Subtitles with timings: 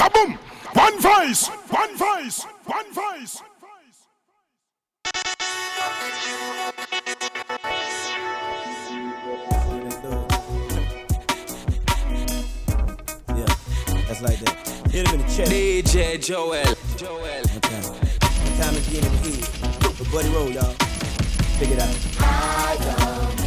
[0.00, 0.38] kaboom.
[0.72, 3.42] One voice, one voice, one voice.
[13.28, 13.44] Yeah,
[14.06, 14.56] that's like that.
[14.90, 15.52] Hit him in the chest.
[15.52, 16.64] DJ Joel.
[16.96, 17.42] Joel.
[17.56, 17.82] Okay.
[18.58, 19.44] Time to get in the head.
[19.98, 20.74] But buddy roll, y'all.
[21.58, 23.39] Figure it out.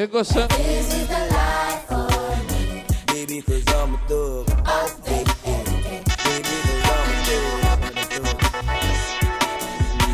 [0.00, 0.30] Here goes.
[0.30, 2.08] This is the life for
[2.48, 2.84] me.
[3.08, 4.48] Baby, cause I'm a thug.
[4.64, 6.00] Oh, baby, baby.
[6.24, 6.56] Baby,
[6.88, 7.64] I'm a thug.
[7.68, 8.40] I'm a thug.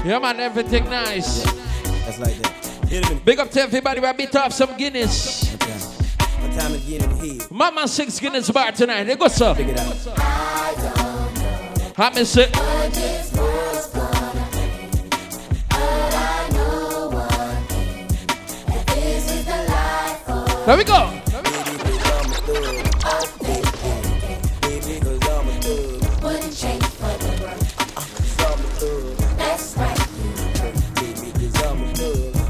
[0.05, 1.45] Yeah, man, everything nice.
[2.05, 2.53] That's like that.
[2.89, 4.01] Hit him in Big up to everybody.
[4.01, 5.55] We beat off some Guinness.
[5.55, 5.79] Okay.
[6.43, 7.41] One time to get in.
[7.57, 9.07] Mama six Guinness bar tonight.
[9.07, 9.55] Here goes, sir.
[9.57, 9.79] It.
[9.79, 11.33] I don't
[11.79, 12.51] know Happy sit.
[12.57, 12.66] what
[20.67, 21.23] thug.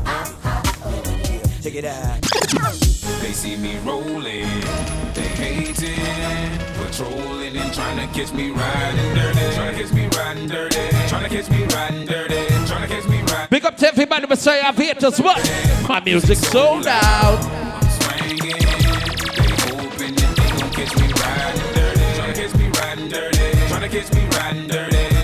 [0.07, 1.43] I'm hot over here.
[1.63, 2.23] Check it out.
[3.21, 4.49] They see me rolling,
[5.13, 10.49] they hating, patrolling and trying to catch me riding dirty, trying to catch me riding
[10.49, 13.49] dirty, trying to catch me riding dirty, trying to catch me riding.
[13.51, 14.25] Big up to everybody.
[14.25, 15.39] We say I've hit us what?
[15.87, 17.66] My music sold out.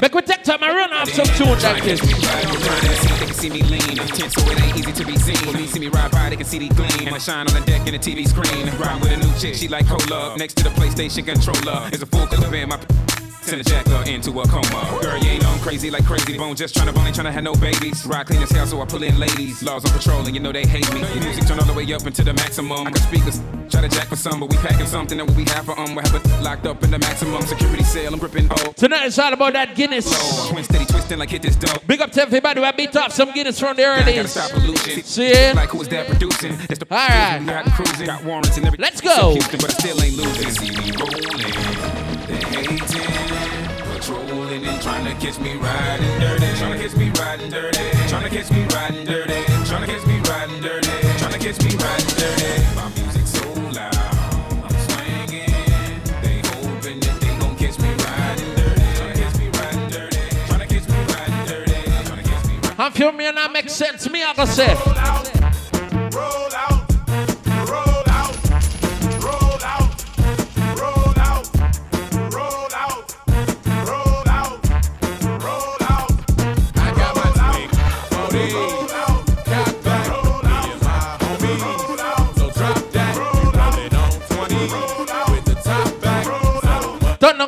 [0.02, 2.00] Make we take time and run off some tune like this.
[2.00, 5.36] They can see me lean, tense, so it ain't easy to be seen.
[5.46, 7.06] When they see me ride by, they can see the gleam.
[7.06, 8.66] And I shine on the deck in the TV screen.
[8.80, 10.36] Ride with a new chick, she like cola.
[10.36, 13.11] Next to the PlayStation controller is a full clip in my.
[13.42, 14.98] Send a jacker into a coma.
[15.02, 16.54] Girl, you ain't on crazy like Krayzie Bone.
[16.54, 18.06] Just tryna bone, ain't tryna have no babies.
[18.06, 19.62] Ride clean as hell, so I pull in ladies.
[19.62, 21.00] Laws on patrol, and you know they hate me.
[21.20, 22.86] Music turn all the way up into the maximum.
[22.86, 25.64] I got speakers, try to jack for some, but we packing something that we have
[25.66, 25.94] for um.
[25.94, 28.12] We have it locked up in the maximum security cell.
[28.12, 28.72] I'm gripping oh.
[28.76, 30.48] Tonight it's all about that Guinness.
[30.48, 31.84] Twin steady twisting like hit this dope.
[31.86, 32.60] Big up to everybody.
[32.60, 34.24] We beat off some Guinness from the I early.
[34.28, 35.02] stop pollution.
[35.02, 35.56] See it?
[35.56, 36.56] Like who's that producing?
[36.68, 37.44] That's the All right.
[37.44, 38.06] got cruising.
[38.06, 38.82] Got warrants and everything.
[38.84, 39.32] Let's go.
[39.32, 40.50] Houston, but I still ain't losing.
[40.50, 41.38] See me rolling,
[42.28, 43.11] they hating,
[44.52, 46.46] patrolling and trying to catch me riding dirty.
[46.58, 47.78] Trying to catch me riding dirty.
[48.08, 49.44] Trying to catch me riding dirty.
[49.66, 50.88] Trying to catch me riding dirty.
[51.18, 52.76] Trying to catch me riding dirty.
[52.76, 53.94] My music so loud,
[54.64, 56.00] I'm swinging.
[56.22, 57.32] They hoping that they
[63.12, 64.08] me and that makes sense.
[64.10, 65.41] Me, I gonna say.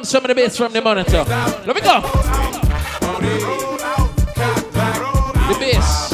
[0.04, 1.24] Down some of the bass from the monitor.
[1.66, 2.00] Let me go.
[5.48, 6.12] The bass.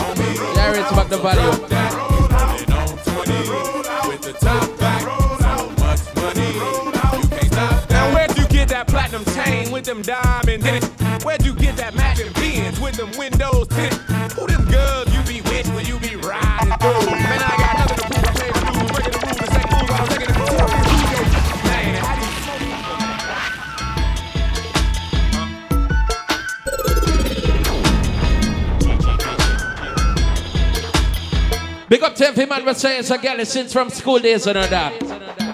[0.57, 1.61] Yeah, raise back the volume.
[2.01, 3.33] Rolling on 20
[4.09, 5.01] with the top back.
[5.03, 7.91] So much money, you can't stop that.
[7.91, 10.85] Now where'd you get that platinum chain with them diamonds in it?
[11.25, 13.99] Where'd you get that matching Benz with them windows tinted?
[14.33, 14.70] Who them
[31.91, 34.55] Big up to every man we say it's a girl since from school days and
[34.57, 34.95] all that.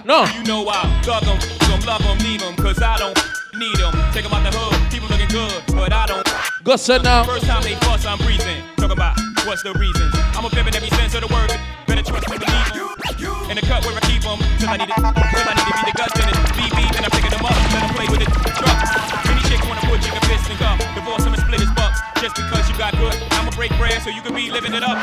[0.05, 0.21] No.
[0.37, 1.33] You know I thug them,
[1.65, 3.17] them, love them, leave them, cause I don't
[3.57, 3.89] need them.
[4.13, 6.21] Take them out the hood, people looking good, but I don't.
[6.61, 7.25] Go sit now.
[7.25, 8.61] First time they fuss, I'm breathing.
[8.77, 9.17] Talking about
[9.49, 10.13] what's the reasons.
[10.37, 11.49] I'm a pimpin' every sense of the word.
[11.89, 13.49] Better trust and believe 'em.
[13.49, 15.01] In the cut where I keep them, till I need it.
[15.01, 16.37] Till I need to be the guts in it.
[16.53, 17.57] BB, then I'm picking them up.
[17.73, 18.29] Let them play with it.
[18.61, 18.93] Trucks.
[19.25, 20.77] Any chick wanna put you in fist and cuff.
[20.93, 21.97] Divorce him and split his bucks.
[22.21, 25.01] Just because you got good, I'ma break bread so you can be living it up.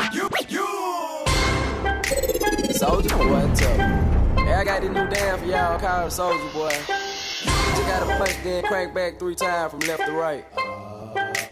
[2.75, 3.77] Soldier boy, tough.
[4.35, 6.75] Hey, I got this new dance for y'all called Soldier Boy.
[6.87, 10.45] Just gotta punch then crank back three times from left to right.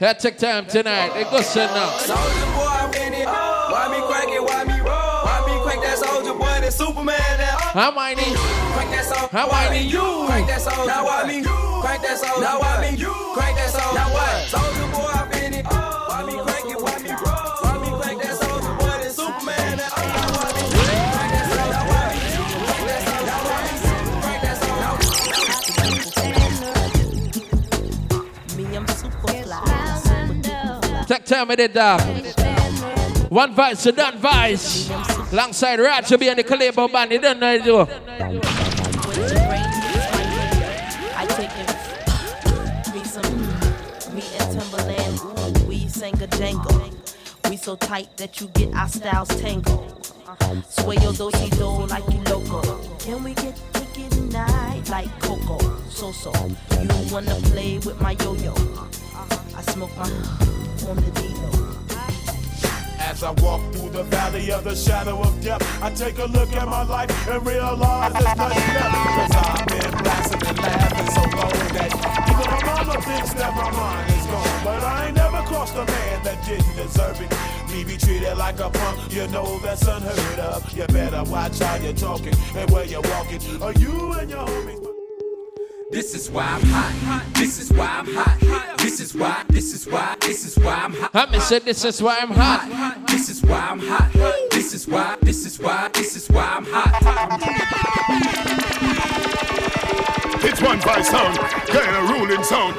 [0.02, 1.14] Yeah, take time tonight.
[1.14, 1.90] They go sit now.
[1.92, 3.26] Soldier boy, I'm in it.
[3.26, 4.44] Why me crank it?
[4.44, 5.24] Why me roll?
[5.24, 6.60] Why me crank that soldier boy?
[6.60, 7.58] That Superman now.
[7.72, 8.36] How many?
[8.76, 9.32] Crank that soldier.
[9.32, 10.26] How I need you?
[10.28, 10.88] Crank that soldier.
[10.88, 11.42] Now why me?
[11.42, 12.42] Crank that soldier.
[12.42, 12.98] Now why me?
[13.00, 13.96] Crank that soldier.
[13.96, 14.44] Now what?
[14.52, 15.13] Soldier boy,
[31.06, 32.02] Take time with it, dog.
[33.30, 34.90] One vice, a done vice.
[35.32, 37.12] Alongside to be on the Calabo band.
[37.12, 37.88] You don't know to do.
[47.50, 50.08] We so tight that you get our styles tangled.
[50.70, 52.62] Sway your dosey do like you loco.
[53.00, 55.60] Can we get kinky tonight like Coco?
[55.90, 56.32] So so,
[56.72, 58.54] you wanna play with my yo-yo?
[59.56, 60.04] I smoke my
[60.90, 61.74] on the D-Lo.
[63.00, 66.52] As I walk through the valley of the shadow of death, I take a look
[66.54, 68.96] at my life and realize there's nothing left.
[69.14, 71.92] Cause I've been blasting and laughing so long that
[72.30, 74.64] even my mama thinks that my mind is gone.
[74.64, 77.32] But I ain't never crossed a man that didn't deserve it.
[77.72, 80.78] Me be treated like a punk, you know that's unheard of.
[80.78, 83.42] You better watch how you're talking and where you're walking.
[83.62, 85.03] Or you and your homies.
[85.94, 87.24] This is why I'm hot.
[87.36, 88.78] This is why I'm hot.
[88.80, 89.44] This is why.
[89.50, 90.16] This is why.
[90.22, 91.14] This is why I'm hot.
[91.14, 93.06] Hammy said this is why I'm hot.
[93.08, 94.12] This is why I'm hot.
[94.50, 95.18] This is why.
[95.22, 95.90] This is why.
[95.94, 97.00] This is why I'm hot.
[100.44, 101.38] It's one by sound,
[101.68, 102.76] get a ruling sound.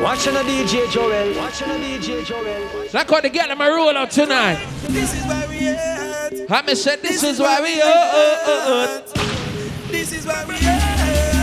[0.00, 1.36] Watching a DJ Joel.
[1.36, 2.88] Watching a DJ Joel.
[2.94, 4.64] Like how the girl in my roll out tonight.
[4.82, 6.48] This is where we at.
[6.48, 9.02] Hammy said this is why we are.
[9.02, 9.15] This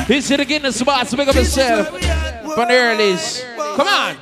[0.08, 1.88] He's to the Guinness boss, big up himself.
[1.88, 3.42] From the earlies.
[3.76, 4.18] Come on.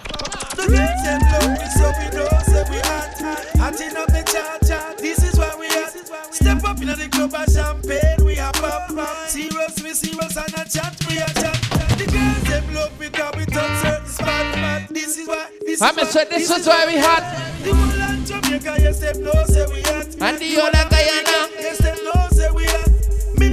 [0.55, 3.17] The girls them love me so we know say we hot.
[3.57, 4.93] Hotting up the cha cha.
[4.99, 5.89] This is where we at.
[6.33, 8.91] Step up in the club and champagne we are pop.
[9.27, 11.57] Serious we serious and a chat we a chat.
[11.97, 14.87] The girls them love we touch certain spot.
[14.89, 15.49] This is why.
[15.61, 16.09] This is Hammy why.
[16.09, 17.25] said this is why we hot.
[17.63, 20.05] The whole of Jamaica yes them know say we hot.
[20.21, 21.49] And the whole of Guyana.
[21.57, 21.80] Yes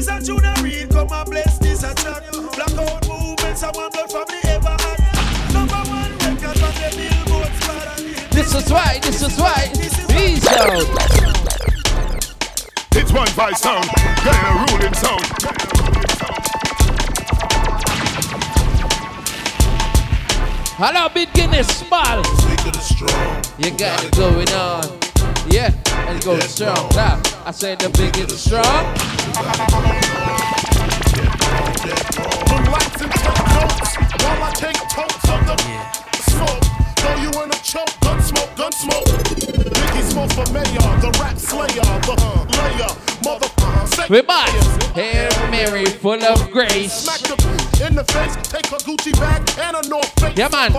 [0.09, 2.23] Mims and Junior Reid come and bless this a track.
[2.33, 5.53] Blackout movements and one blood family ever had.
[5.53, 8.31] Number one record on the billboard spot.
[8.31, 9.71] This is why, this is why.
[10.09, 10.87] Peace out.
[12.93, 13.89] It's one by sound,
[14.25, 15.25] get a ruling sound.
[20.81, 22.23] Hello, Big Guinness, small.
[23.59, 25.08] You got it going on.
[25.51, 25.73] Yeah,
[26.07, 26.91] let's go strong.
[26.95, 28.65] Now, I said the big is strong.
[32.53, 35.57] Relax and take notes while I take totes of the
[36.21, 36.78] smoke.
[36.99, 39.07] Throw you in a choke, gun smoke, gun smoke.
[39.07, 42.15] Biggie smoke for mayor, the rap slayer, the
[42.59, 42.93] layer,
[43.25, 43.49] mother.
[44.09, 44.49] We back.
[44.95, 46.93] Hail Mary, full of grace.
[46.93, 47.37] Smack the
[47.87, 50.37] in the face, take a Gucci bag and a North Face.
[50.37, 50.73] Yeah, man.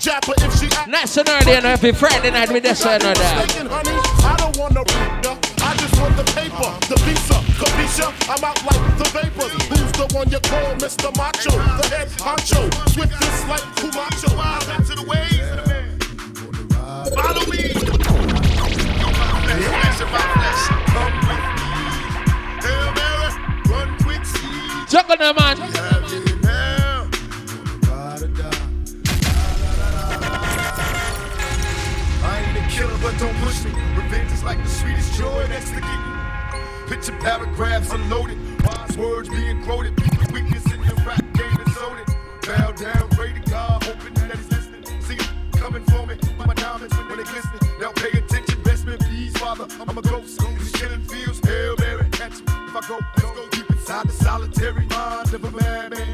[0.00, 3.16] Jab her if she act and early and happy Friday night with this and that.
[3.18, 4.84] I don't want no
[5.24, 5.36] ya.
[5.60, 6.94] I just want the paper, the
[7.58, 8.06] capisha.
[8.28, 9.52] I'm out like the vapors.
[9.68, 11.14] Who's the one you call Mr.
[11.16, 11.50] Macho?
[11.50, 12.62] The head honcho,
[12.92, 14.36] swiftest like Camacho.
[14.38, 15.33] Eyes into the waves.
[24.02, 24.86] Quick, see.
[24.88, 25.56] Juggle them, man.
[25.56, 27.08] Have you in hell?
[32.22, 33.70] I ain't a killer, but don't push me.
[33.96, 36.14] Revenge is like the sweetest joy to getting.
[36.88, 39.98] Picture paragraphs unloaded, wise words being quoted.
[40.32, 42.06] Weakness in your rap game is loaded.
[42.42, 45.00] Bow down, pray to God, hoping that he's listening.
[45.00, 46.16] See it coming for me.
[47.24, 47.80] They glisten.
[47.80, 49.66] Now pay attention, best man, please, Father.
[49.80, 50.40] I'm a ghost.
[50.40, 52.44] These killing fields, Hail Mary, catch me.
[52.48, 56.13] If I go, let's go deep inside the solitary mind of a madman.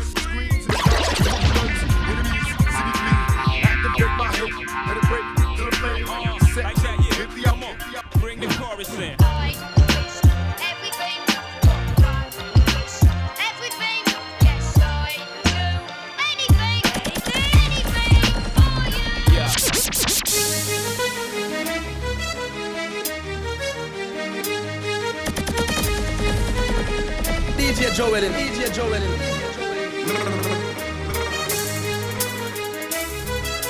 [28.00, 28.23] Joel.
[28.33, 29.02] DJ Joel.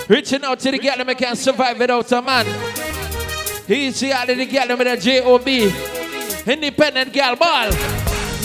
[0.08, 2.46] Reaching out to the girl that can survive without a man.
[3.66, 5.74] He's the other the girl with a J-O-B.
[6.46, 7.70] Independent girl ball.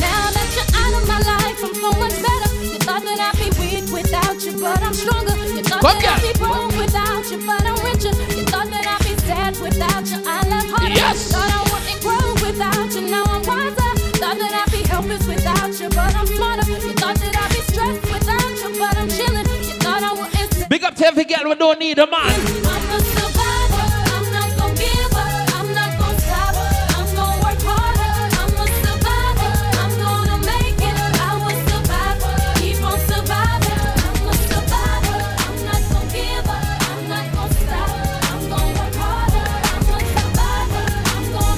[0.01, 2.49] Now that you're out of my life, I'm so much better.
[2.65, 5.35] You thought that I'd be weak without you, but I'm stronger.
[5.37, 8.09] You thought Come that I'd be broke without you, but I'm richer.
[8.33, 10.95] You thought that I'd be sad without you, I love harder.
[10.95, 11.64] Yes.
[37.37, 37.85] Gonna stop.
[38.27, 40.85] I'm gonna work a survivor.
[41.11, 41.55] I'm gonna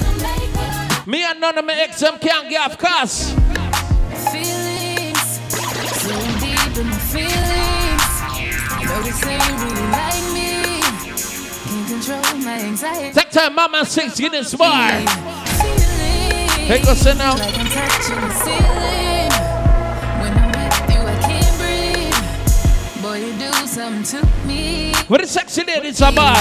[1.40, 3.37] none of my ex them can't get off.
[12.84, 13.12] Anxiety.
[13.18, 14.90] Take time, mama six, this bar.
[16.68, 17.38] Hey, go sit down.
[17.38, 19.32] like I'm touching the ceiling.
[20.20, 23.02] When I'm with you, I can't breathe.
[23.02, 24.92] Boy, you do something to me.
[25.08, 26.34] What is sexy ladies a ball?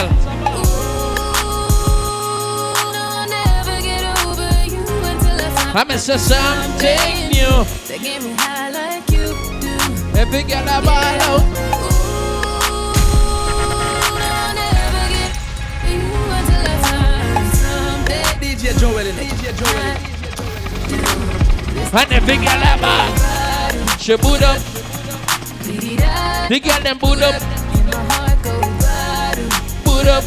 [2.85, 4.83] I'll never get over you
[5.73, 7.65] I I'm a something new.
[7.87, 9.77] They get me high like you do.
[10.19, 11.66] Every girl a ball out.
[21.93, 23.09] And every girl a ball.
[23.97, 24.59] She boot up.
[26.49, 27.33] The girl them boot up.
[27.33, 27.43] and
[29.83, 30.23] Boot up.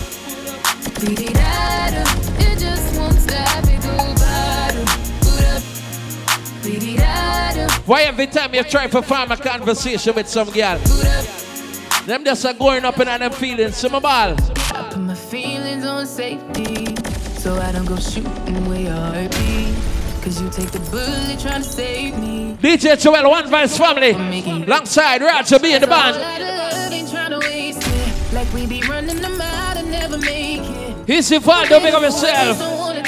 [7.87, 10.79] Why every time you try to form a conversation with some girl,
[12.07, 13.77] them just are going up in them feelings.
[13.77, 14.03] Some ball.
[14.03, 16.90] I put my feelings on safety,
[17.51, 19.75] so I don't go shooting where your heart beat.
[20.23, 22.57] Cause you take the bullet trying to save me.
[22.63, 24.13] DJ Joel, One Vice Family.
[24.13, 26.15] Alongside Roger B in the band.
[26.17, 27.41] that love ain't trying to.
[28.33, 31.09] Like we be running them out and never make it.
[31.09, 31.29] He's
[31.69, 32.59] don't big of yourself.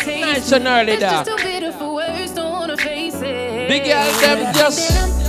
[0.07, 1.11] Nice and early It's there.
[1.13, 3.69] just too bitter for words, don't wanna face it.
[3.69, 5.22] Big girl, them just-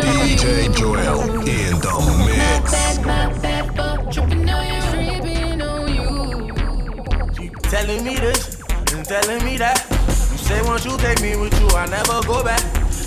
[0.00, 1.94] DJ Joel in the
[2.26, 2.64] mix.
[7.70, 8.60] telling me this
[8.92, 9.84] and telling me that.
[10.30, 12.62] You say once you take me with you, I never go back.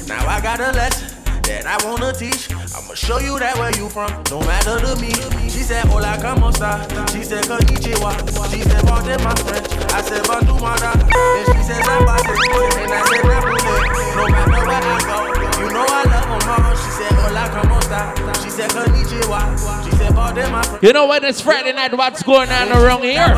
[0.07, 1.16] Now I got a lesson
[1.47, 2.51] that I wanna teach.
[2.75, 5.11] I'ma show you that where you from, no matter to me.
[5.49, 6.83] She said, Hola, como esta?
[7.11, 8.11] She said, Konnichiwa.
[8.51, 9.67] She said, Pardon my French.
[9.91, 10.91] I said, Bantu Mada.
[10.93, 12.35] And she said, Zambate.
[12.77, 13.79] And I said, Repule.
[14.15, 15.17] No matter where I go,
[15.63, 16.71] you know I love her, mama.
[16.75, 18.01] She said, Hola, como esta?
[18.43, 19.39] She said, Konnichiwa.
[19.85, 20.83] She said, Pardon my French.
[20.83, 23.33] You know when it's Friday night, what's going on around here?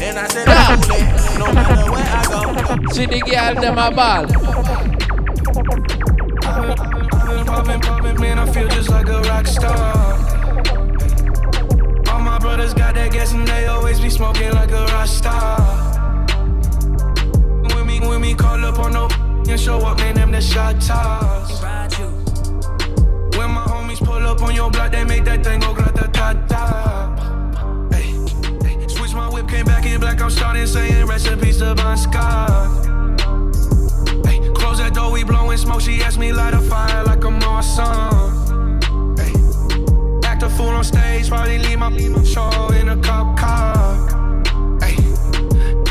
[0.00, 1.38] And I said, Repule.
[1.38, 2.92] No matter where I go.
[2.92, 4.26] See the girl, them a ball.
[7.46, 9.94] Poppin', poppin', man, I feel just like a rock star.
[12.10, 15.60] All my brothers got that gas and they always be smoking like a rock star.
[17.74, 19.08] When me, when me call up on no
[19.48, 21.62] and show up, man, them the shot toss.
[23.36, 26.32] When my homies pull up on your block, they make that thing go grata ta
[26.48, 27.90] ta.
[28.88, 33.03] Switch my whip, came back in black, I'm starting saying recipes to Bon Scott.
[35.04, 35.82] Door, we blowing smoke.
[35.82, 38.80] She asked me light a fire like I'm awesome.
[39.18, 39.34] Hey,
[40.26, 41.90] act a fool on stage, probably leave my
[42.24, 44.80] show in a cop car.
[44.80, 44.96] Hey,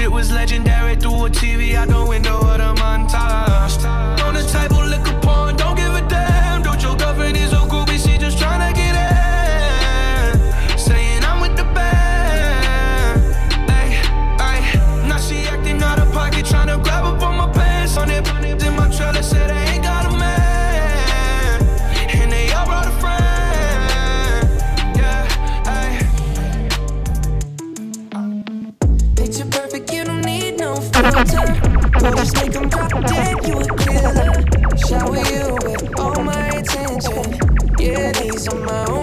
[0.04, 3.83] it was legendary through a TV out the window of the montage.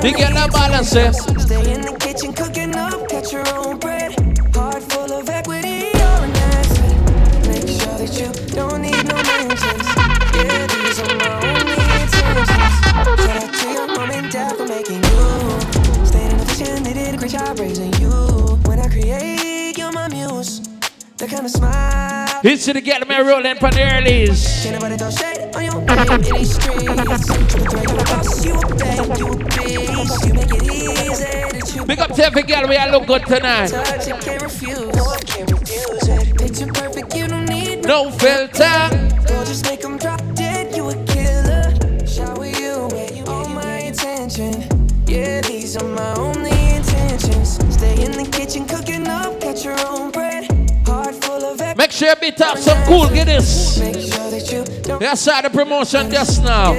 [0.02, 0.12] My own.
[0.12, 3.78] The girl a ball and say, Stay in the kitchen cooking up, catch your own
[3.78, 4.14] bread.
[4.54, 7.47] Heart full of equity, an asset.
[7.47, 9.87] Make sure that you don't need no mentions.
[10.35, 12.49] Yeah, these are my only intentions.
[13.25, 16.07] Shout out to your mom and dad for making you.
[16.07, 18.11] Staying in the vision, they did a great job raising you.
[18.66, 20.61] When I create, you're my muse.
[21.16, 22.40] The kind of smile.
[22.42, 24.62] It's to the man, rolling for the earlies.
[24.62, 25.40] Can't nobody throw shade on your name
[25.91, 26.37] in you.
[30.27, 31.85] You make it easy.
[31.85, 33.71] Big up to every girl, we all look good tonight.
[33.71, 34.95] Can't refuse.
[34.95, 36.01] No, I can't refuse
[36.73, 38.91] perfect, you don't need No filter.
[39.45, 41.73] Just make 'em drop dead, you a killer.
[42.07, 42.89] Shower you
[43.27, 44.53] all my attention.
[45.07, 47.59] Yeah, these are my only intentions.
[47.71, 50.45] Stay in the kitchen cooking up, catch your own bread.
[50.87, 53.79] Heart full of Make sure you beat up some cool Guinness.
[53.79, 56.75] Make That's how the promotion just now.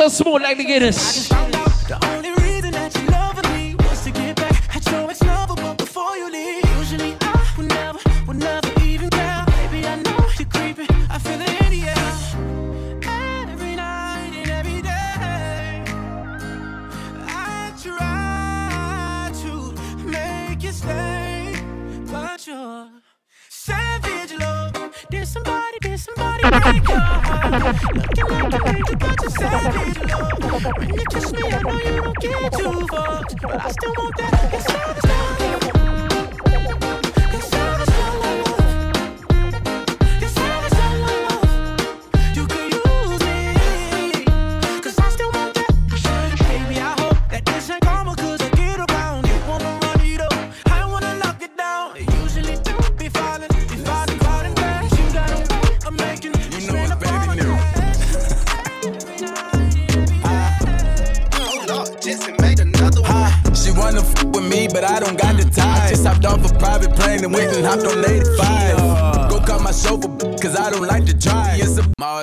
[0.00, 1.49] And smooth like the Guinness.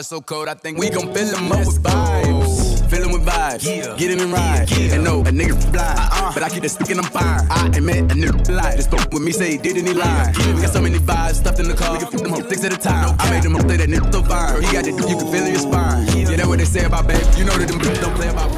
[0.07, 2.89] So cold, I think we gon' fill him up with vibes.
[2.89, 4.71] Fill him with vibes, get him in ride.
[4.71, 7.45] And no, a nigga blind, but I keep the stick and I'm fine.
[7.51, 8.77] I ain't met a nigga blind.
[8.77, 10.37] Just spoke with me, say he did and he lied.
[10.37, 12.63] We got so many vibes stuffed in the car, we can flip them whole six
[12.63, 13.17] at a time.
[13.19, 14.63] I made them up say that nigga so fine.
[14.63, 16.07] He got the you can feel in your spine.
[16.15, 17.27] Yeah, that's what they say about babe.
[17.35, 18.49] You know that them bitches don't play about.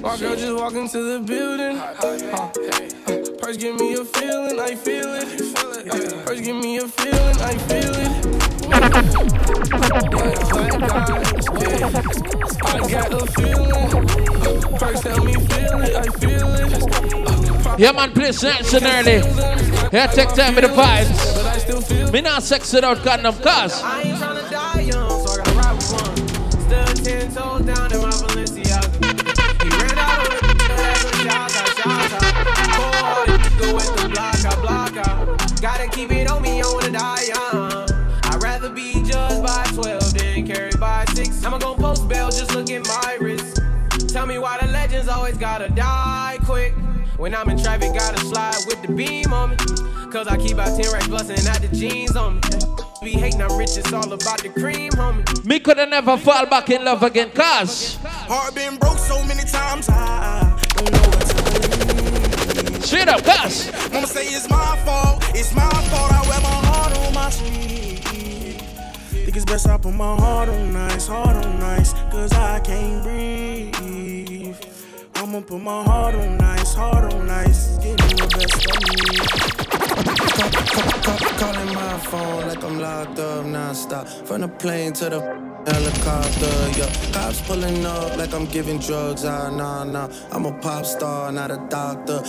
[0.00, 1.76] My girl just walk into the building.
[1.76, 2.48] Uh,
[3.44, 5.28] First give me a feeling, I feel it.
[5.58, 9.32] Uh, First give me a feeling, I feel it.
[10.96, 11.02] Yeah,
[12.64, 14.78] I got a feeling.
[14.78, 15.04] First
[15.34, 17.78] feel it, I feel it.
[17.78, 19.20] Yeah, man, play nice and early.
[19.92, 22.12] Yeah, take time with the vibes.
[22.12, 23.82] Me not sex condom, cause.
[23.82, 23.95] I ain't
[45.36, 46.74] legends gotta die quick.
[47.18, 49.56] When I'm in traffic, gotta slide with the beam on me.
[50.10, 52.40] Cause I keep out 10 racks bustin' out the jeans on me.
[53.02, 55.44] Be hating, I'm rich, it's all about the cream, homie.
[55.44, 57.96] Me coulda never fall back in love again, cause.
[58.02, 62.80] Heart been broke so many times, I don't know what to do.
[62.80, 63.70] Straight up, cuz.
[63.92, 66.12] Mama say it's my fault, it's my fault.
[66.12, 68.00] I wear my heart on my sleeve.
[69.24, 73.02] Think it's best I put my heart on ice, heart on ice, cause I can't
[73.02, 73.75] breathe.
[75.36, 79.04] I'ma put my heart on ice, heart on ice, getting the best of me.
[81.36, 84.08] Calling my phone like I'm locked up non-stop.
[84.26, 85.20] From the plane to the
[85.66, 86.88] helicopter, yeah.
[87.12, 89.26] Cops pulling up like I'm giving drugs.
[89.26, 90.08] Ah, nah, nah.
[90.32, 92.22] I'm a pop star, not a doctor.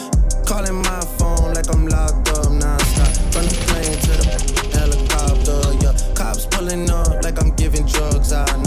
[0.46, 3.08] Calling my phone like I'm locked up non-stop.
[3.32, 4.26] From the plane to the
[4.78, 5.96] helicopter, yeah.
[6.14, 8.34] Cops pulling up like I'm giving drugs.
[8.34, 8.67] Ah, nah,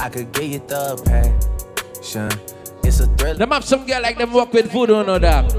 [0.00, 2.30] I could get you the passion.
[2.82, 3.36] It's a thrill.
[3.36, 5.52] Them have some girl like them work with voodoo, no dog.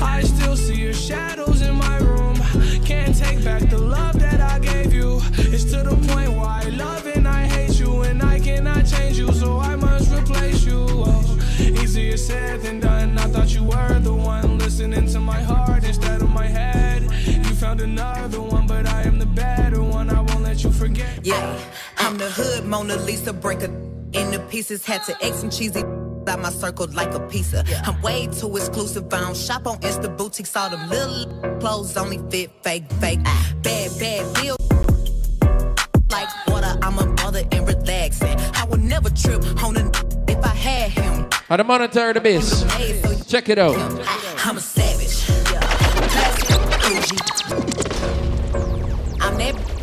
[0.00, 2.36] I still see your shadows in my room.
[2.86, 5.20] Can't take back the love that I gave you.
[5.36, 9.18] It's to the point where I love and I hate you, and I cannot change
[9.18, 10.86] you, so I must replace you.
[10.88, 13.18] Oh, easier said than done.
[13.18, 17.02] I thought you were the one listening to my heart instead of my head.
[17.02, 20.08] You found another one, but I am the better one.
[20.08, 21.20] I won't let you forget.
[21.22, 21.58] Yeah,
[22.06, 24.84] I'm the hood, Mona Lisa, break a the pieces.
[24.84, 25.80] Had to X some cheesy
[26.28, 27.64] out my circle like a pizza.
[27.66, 27.82] Yeah.
[27.84, 29.12] I'm way too exclusive.
[29.12, 30.54] I don't shop on Insta boutiques.
[30.54, 33.24] All them little clothes only fit fake, fake.
[33.60, 34.56] Bad, bad bill.
[36.08, 38.38] Like water, I'm a mother and relaxing.
[38.54, 39.80] I would never trip on a
[40.28, 41.26] if I had him.
[41.48, 42.64] How to monitor the biz.
[43.26, 43.76] Check it out.
[44.44, 45.28] I'm a savage.
[45.50, 45.60] Yeah.
[49.20, 49.75] I'm that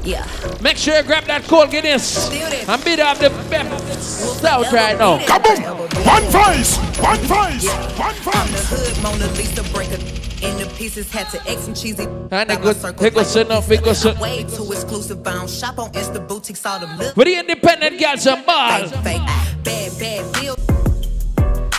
[0.61, 2.29] Make sure you grab that cold Guinness
[2.67, 5.25] and beat up the best stout right now.
[5.25, 5.77] Come on.
[6.05, 7.65] One voice, one voice,
[7.97, 9.95] one I'm the hood Mona Lisa breaker.
[10.43, 12.03] In the pieces, had to X and cheesy.
[12.03, 14.17] And they go, they go sit up, they go sit.
[14.19, 15.25] Way too exclusive.
[15.25, 16.65] I don't shop on Insta boutiques.
[16.65, 18.79] All them little For the independent girls and ball.
[18.79, 19.21] fake, fake,
[19.63, 20.55] bad, bad bill.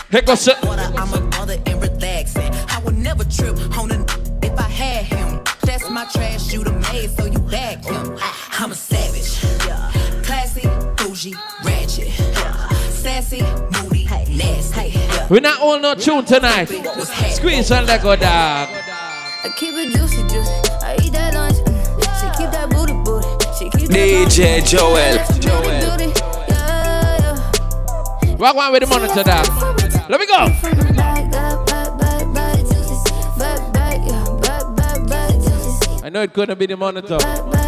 [0.09, 0.57] They go sit.
[0.65, 2.51] I'm a mother and relaxing.
[2.69, 4.24] I would never trip on a if I had
[5.87, 5.93] him.
[5.93, 8.17] That's my trash, you the maid, so you back him.
[8.59, 9.39] I'm a savage.
[10.23, 10.67] Classy,
[10.97, 12.11] bougie, ratchet.
[12.91, 13.41] Sassy,
[13.83, 14.93] moody, nasty.
[15.29, 16.65] We're not all no tune tonight.
[17.31, 18.69] Squeeze and let go, dog.
[18.69, 20.51] I keep it juicy, juicy.
[20.81, 21.55] I eat that lunch.
[21.57, 21.75] mm.
[22.19, 23.27] She keep that booty, booty.
[23.57, 24.95] She keep DJ Joel.
[24.95, 26.11] that booty,
[26.49, 27.17] yeah,
[28.23, 28.35] yeah.
[28.37, 30.09] Walk on with the monitor, dog.
[30.09, 31.24] Let me go.
[36.05, 37.64] I know it couldn't be the monitor.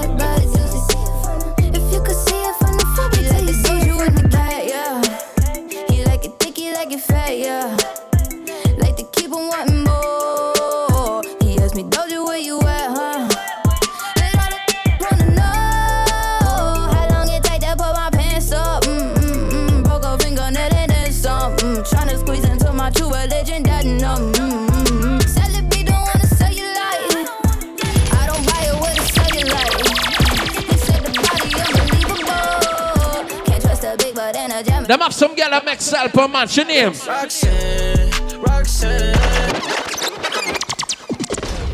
[34.88, 36.48] Them have some girl that make style per man.
[36.48, 36.94] She name.
[37.06, 39.16] Roxanne, Roxanne.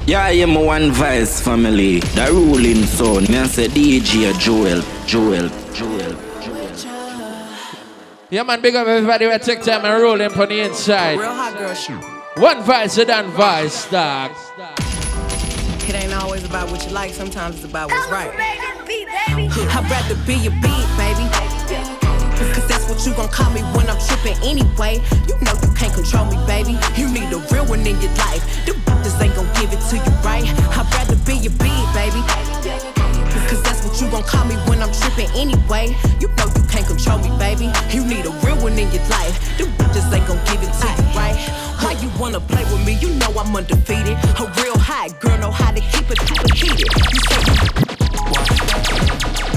[0.08, 2.00] Yeah, I am one vice family.
[2.00, 3.26] The ruling son.
[3.30, 4.82] Me I say DJ Joel.
[5.06, 5.50] Joel.
[5.76, 6.18] Joel.
[8.32, 11.20] Yeah, man, big up everybody who take time and roll in from the inside.
[11.20, 12.04] Real hot girl shoot.
[12.42, 14.32] One vice, a done vice, dog.
[15.88, 18.32] It ain't always about what you like, sometimes it's about what's right.
[18.36, 22.03] I'd rather be your beat, baby.
[22.94, 25.02] What you gon' call me when I'm tripping anyway.
[25.26, 26.78] You know you can't control me, baby.
[26.94, 28.46] You need a real one in your life.
[28.70, 30.46] The bitches ain't gon' give it to you, right?
[30.46, 32.22] I'd rather be your beat, baby.
[33.50, 35.98] Cause that's what you gon' call me when I'm trippin' anyway.
[36.22, 37.74] You know you can't control me, baby.
[37.90, 39.42] You need a real one in your life.
[39.58, 41.34] The bitches ain't gon' give it to you, right?
[41.82, 42.94] Why you wanna play with me?
[43.02, 44.22] You know I'm undefeated.
[44.38, 46.94] A real hot girl know how to keep it, keep it heated.
[47.10, 47.42] You say
[49.50, 49.53] you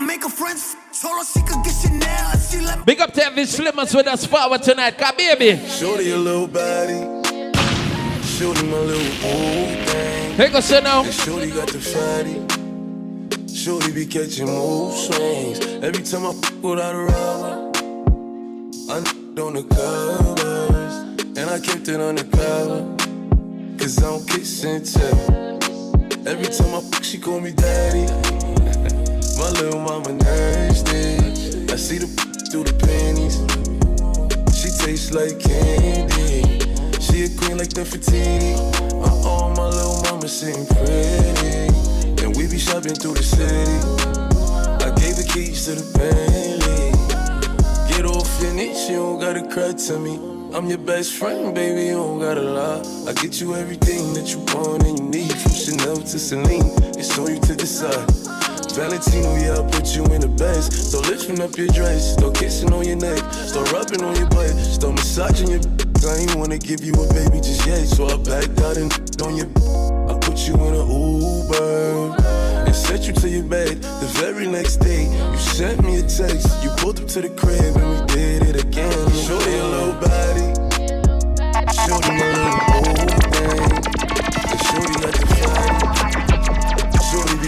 [0.00, 0.58] Make a friend.
[1.00, 1.83] Told her she could get
[2.84, 5.56] Big up to every slimmers with us forward tonight, car baby.
[5.68, 7.00] Shorty a little body.
[8.22, 10.34] Shorty my little old thing.
[10.34, 11.06] Hey, go sit down.
[11.06, 12.44] And Shorty got the fatty.
[13.54, 15.60] Shorty be catching mood swings.
[15.82, 17.72] Every time I f without a rubber,
[18.90, 20.94] I n- on the covers.
[21.38, 22.84] And I kept it on the cover.
[23.78, 26.28] Cause I don't kiss and tell.
[26.28, 28.04] Every time I f, she call me daddy.
[29.38, 31.72] My little mama nasty.
[31.72, 33.42] I see the through the panties.
[34.54, 36.62] She tastes like candy.
[37.02, 38.54] She a queen like Nefertiti.
[39.02, 41.74] Uh-oh, my little mama sitting pretty.
[42.22, 43.74] And we be shopping through the city.
[44.86, 46.94] I gave the keys to the Bentley.
[47.90, 50.14] Get off in it, you don't gotta cry to me.
[50.54, 52.84] I'm your best friend, baby, you don't gotta lie.
[53.08, 55.32] I get you everything that you want and you need.
[55.42, 58.43] From Chanel to Celine, it's on you to decide.
[58.74, 60.72] Valentino, yeah, I put you in the best.
[60.72, 64.50] Start lifting up your dress, start kissing on your neck, start rubbing on your butt,
[64.50, 65.60] start massaging your.
[66.04, 68.90] I ain't wanna give you a baby just yet, so I backed out and
[69.22, 69.46] on your.
[70.10, 72.18] I put you in a Uber
[72.66, 73.80] and sent you to your bed.
[73.80, 76.50] The very next day, you sent me a text.
[76.62, 78.90] You pulled up to the crib and we did it again.
[79.22, 80.43] Shorty a little body,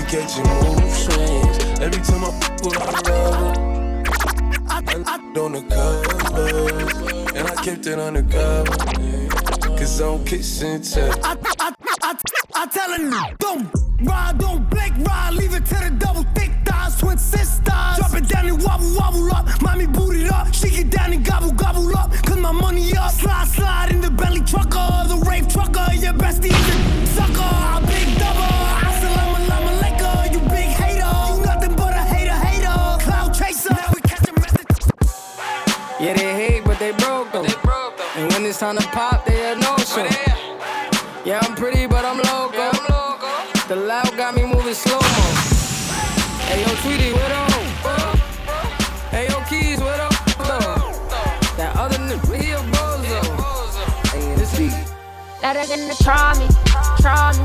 [0.09, 1.81] catching mood swings.
[1.81, 2.87] Every time I f with her
[4.69, 8.77] I, I on the covers, and I gifted on the cover.
[9.01, 9.77] yeah.
[9.77, 11.13] Cause I'm kissing tell.
[11.23, 12.15] I, I, I,
[12.55, 13.23] I tell her no.
[13.39, 13.69] Don't
[14.03, 15.35] ride, don't blink, ride.
[15.35, 17.97] Leave it to the double thick thighs, twin sisters.
[17.97, 19.47] Drop it down and wobble, wobble up.
[19.63, 20.55] Mommy boot it up.
[20.55, 22.13] She get down and gobble, gobble up.
[22.25, 23.11] Cause my money up.
[23.11, 24.89] Slide, slide in the belly trucker.
[25.09, 25.93] The rave trucker.
[25.95, 27.43] Your bestie is a sucker.
[27.43, 28.06] I big
[38.49, 40.07] it's time to pop, they a no show.
[41.25, 42.71] Yeah, I'm pretty, but I'm loco.
[43.67, 45.25] The loud got me moving slow mo.
[46.47, 47.51] Hey, yo, Tweety, what up?
[49.11, 50.13] Hey, yo, Keys, what up?
[51.57, 53.21] That other nigga, he a bozo.
[54.13, 54.73] Hey, this beat.
[55.43, 56.47] Let her gonna try me,
[57.01, 57.45] try me.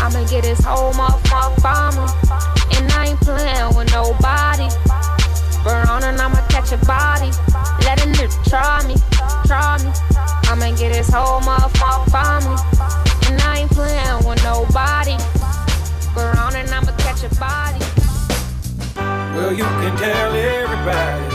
[0.00, 2.78] I'ma get his whole motherfucker by me.
[2.78, 4.68] And I ain't playing with nobody.
[5.64, 7.30] Burn on and I'ma catch a body.
[7.86, 8.96] Let a nigga try me,
[9.46, 9.92] try me.
[10.50, 12.54] I'ma get his whole motherfucker me.
[13.30, 15.16] And I ain't playing with nobody.
[16.14, 17.78] Burn on and I'ma catch a body.
[19.34, 21.26] Well, you can tell everybody.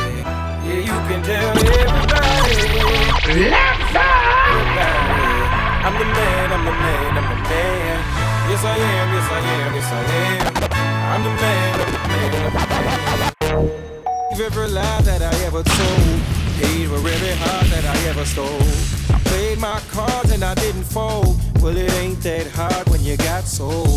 [0.68, 2.52] Yeah, you can tell everybody.
[3.32, 4.28] Everybody.
[5.88, 7.98] I'm the man, I'm the man, I'm the man.
[8.50, 10.52] Yes, I am, yes, I am, yes, I am.
[11.14, 13.37] I'm the man.
[14.40, 16.22] Every lie that I ever told.
[16.62, 18.62] Paid for every heart that I ever stole.
[19.10, 21.40] I played my cards and I didn't fold.
[21.60, 23.90] Well, it ain't that hard when you got sold.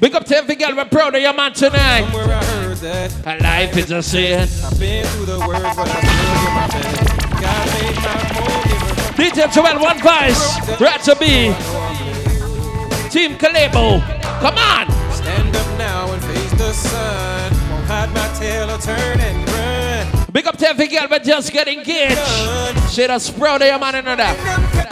[0.00, 2.04] Big up to every girl, we're proud of your man tonight.
[2.04, 3.26] Somewhere I heard that.
[3.26, 4.48] A life is a sin.
[4.64, 7.26] I've been through the words, but I still get my best.
[7.42, 10.80] God made my home, give her DJ Joel, one vice.
[10.80, 11.52] Right to be.
[13.10, 14.00] Team Kalebo.
[14.40, 14.86] Come on.
[15.12, 17.52] Stand up now and face the sun.
[17.70, 19.55] Won't hide my tail or turn and run.
[20.36, 22.20] Big up to every girl, we're just getting engaged.
[22.92, 24.36] Shit, us proud of your man and that.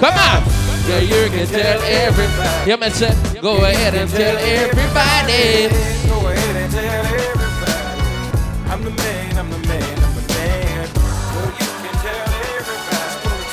[0.00, 0.40] Come on.
[0.88, 2.70] Yeah, you can tell everybody.
[2.70, 5.68] Yeah, man, say, go ahead and tell everybody.
[6.08, 8.72] Go ahead and tell everybody.
[8.72, 10.88] I'm the man, I'm the man, I'm the man.
[10.96, 12.24] Well, you can tell
[12.56, 13.44] everybody.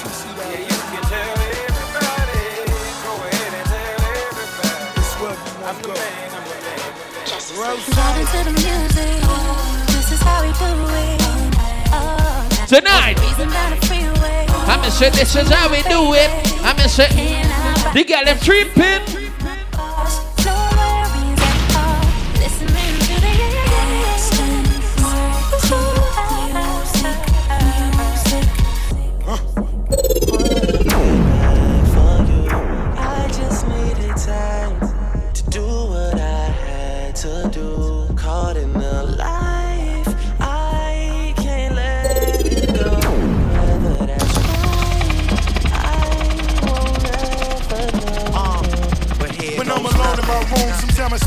[0.47, 2.39] Yeah, you can tell everybody.
[3.04, 4.95] Go ahead and tell everybody.
[4.95, 5.36] It's what
[5.67, 6.88] I'm the man, I'm the man.
[7.91, 9.31] Driving to the music.
[12.71, 13.17] Tonight.
[13.17, 14.45] Cruising down the freeway.
[14.47, 16.31] I'ma say this is how we do it.
[16.63, 17.10] I'ma say
[17.93, 19.20] the girl them tripping.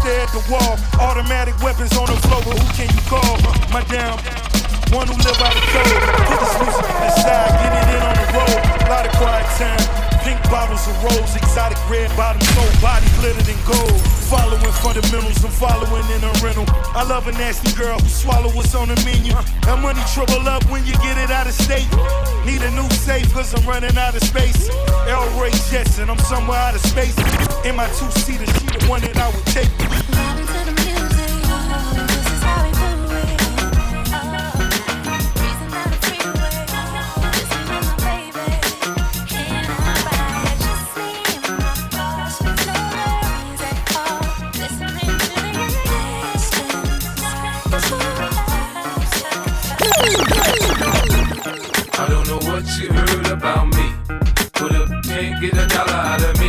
[0.05, 0.77] Stare at the wall.
[1.01, 3.41] Automatic weapons on the floor, but who can you call?
[3.73, 4.19] My damn
[4.93, 6.03] one who live by the code.
[6.29, 8.61] Put this music to the side, get it in on the road.
[8.85, 10.14] A Lot of quiet time.
[10.25, 14.01] Pink bottles of rose, exotic red bottoms, whole body glittered in gold.
[14.33, 16.65] Following fundamentals, I'm following in a rental.
[16.97, 19.33] I love a nasty girl who swallow what's on the menu.
[19.69, 21.89] That money trouble up when you get it out of state.
[22.47, 24.71] Need a new safe cause I'm running out of space.
[25.07, 27.17] El Ray Jetson, I'm somewhere out of space.
[27.67, 30.04] In my two-seater, she the one that I would take.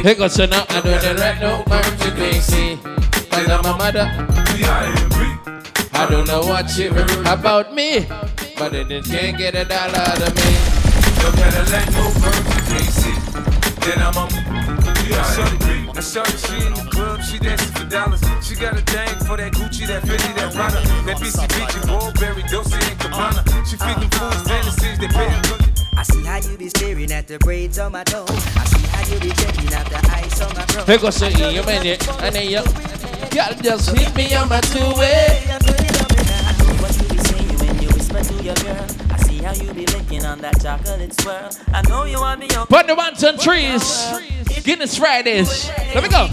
[0.06, 0.14] Out of me.
[0.14, 0.66] Here goes now.
[0.70, 2.78] I know that right no emergency.
[3.30, 4.06] Cause I'm a mother.
[5.94, 8.06] I don't know what you heard about me.
[8.58, 10.52] But it just can't get a dollar out of me.
[11.22, 13.14] No Cadillac, no emergency.
[13.82, 14.56] Then I'm a
[15.98, 18.22] I saw her, she in the club, she dancing for dollars.
[18.42, 22.76] She got a thing for that Gucci, that Fendi, that Prada, that BCBG, Burberry, Dolce
[22.76, 23.42] and Gabbana.
[23.66, 25.65] She feed them fools fantasies, they pay her I
[26.06, 28.26] see how you be staring at the braids on my toe.
[28.28, 30.84] I see how you be checking out the ice on my bro.
[30.86, 32.08] Here goes the you man it.
[32.22, 32.64] And then you.
[33.32, 35.42] Girl, just hit me on my two-way.
[36.80, 38.86] What you be saying when you whisper to your girl?
[39.12, 41.50] I see how you be licking on that chocolate swirl.
[41.74, 42.68] I know you want me on.
[42.68, 44.06] Put the ones and trees.
[44.64, 45.70] Guinness Fridays.
[45.94, 46.28] Let me go.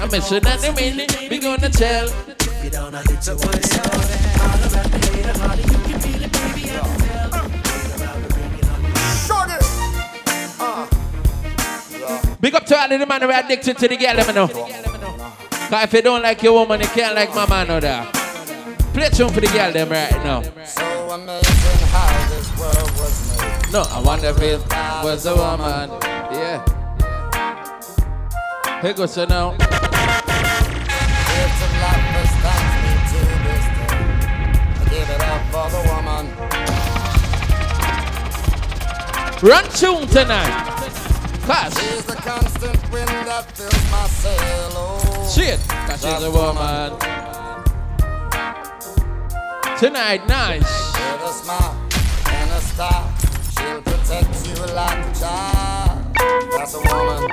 [0.00, 1.30] I'm missing at the minute.
[1.30, 2.08] We gonna tell.
[3.22, 3.36] Show
[12.40, 14.32] Big up to all of the man who are addicted to the girl, let me
[14.32, 14.46] know.
[14.46, 18.14] Cause if you don't like your woman, you can't like my man or that.
[18.94, 20.42] Play tune for the girl them right now.
[20.64, 23.72] So amazing how this world was made.
[23.72, 24.60] No, I wonder if it
[25.02, 25.90] was a woman.
[26.32, 26.64] Yeah.
[28.82, 29.50] Here goes so now.
[29.50, 29.68] Gift
[31.64, 32.06] of life
[33.08, 33.98] to this day.
[34.74, 36.24] I give it up for the woman.
[39.42, 40.67] Run tune tonight.
[41.48, 44.36] Cause She's the constant wind that fills my sail.
[44.36, 46.92] Oh, shit, cause she's a woman.
[49.78, 50.92] Tonight, nice.
[50.92, 51.74] With a smile
[52.26, 53.10] and a star,
[53.56, 56.04] she'll protect you like a child.
[56.52, 57.30] That's a woman.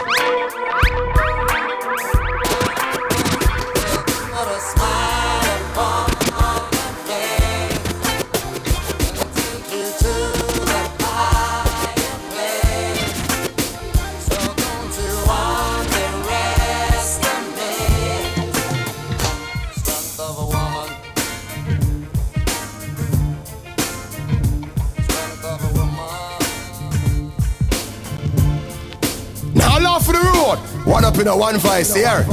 [30.85, 32.23] One up in a one vice here.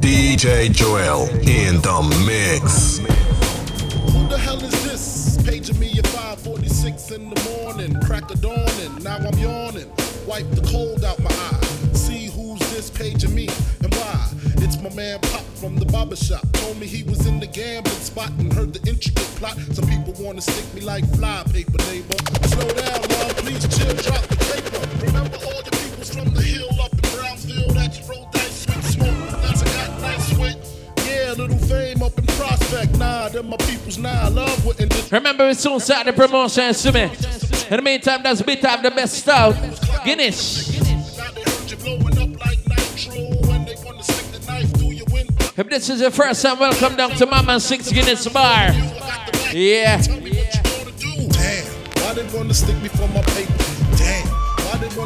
[0.00, 2.98] DJ Joel in the mix.
[4.12, 5.42] Who the hell is this?
[5.42, 9.02] Paging me at 5:46 in the morning, crack of dawning.
[9.02, 9.90] Now I'm yawning.
[10.26, 11.66] Wipe the cold out my eye.
[11.92, 13.48] See who's this paging me
[13.82, 14.30] and why?
[14.58, 16.46] It's my man Pop from the barber shop.
[16.52, 19.58] Told me he was in the gambling spot and heard the intricate plot.
[19.72, 22.16] Some people wanna stick me like fly paper, neighbor.
[22.46, 23.36] Slow down, love.
[23.38, 25.06] Please chill, drop the paper.
[25.06, 25.45] Remember
[26.10, 28.84] all from the hill up in Brownsville that you rolled dice with.
[28.84, 31.06] Smoke, that's I got nice with.
[31.06, 32.98] Yeah, little fame up in Prospect.
[32.98, 33.98] Nah, them my peoples.
[33.98, 37.02] Nah, love wouldn't just Remember, we soon start the promotion, to me.
[37.02, 39.56] In the meantime, that's bit of the best stuff.
[40.04, 40.76] Guinness.
[45.58, 48.72] If this is your first time, welcome down to Mama Six Guinness Bar.
[49.52, 50.02] Yeah.
[50.02, 50.26] Damn,
[51.94, 53.65] why they wanna stick me for my paper?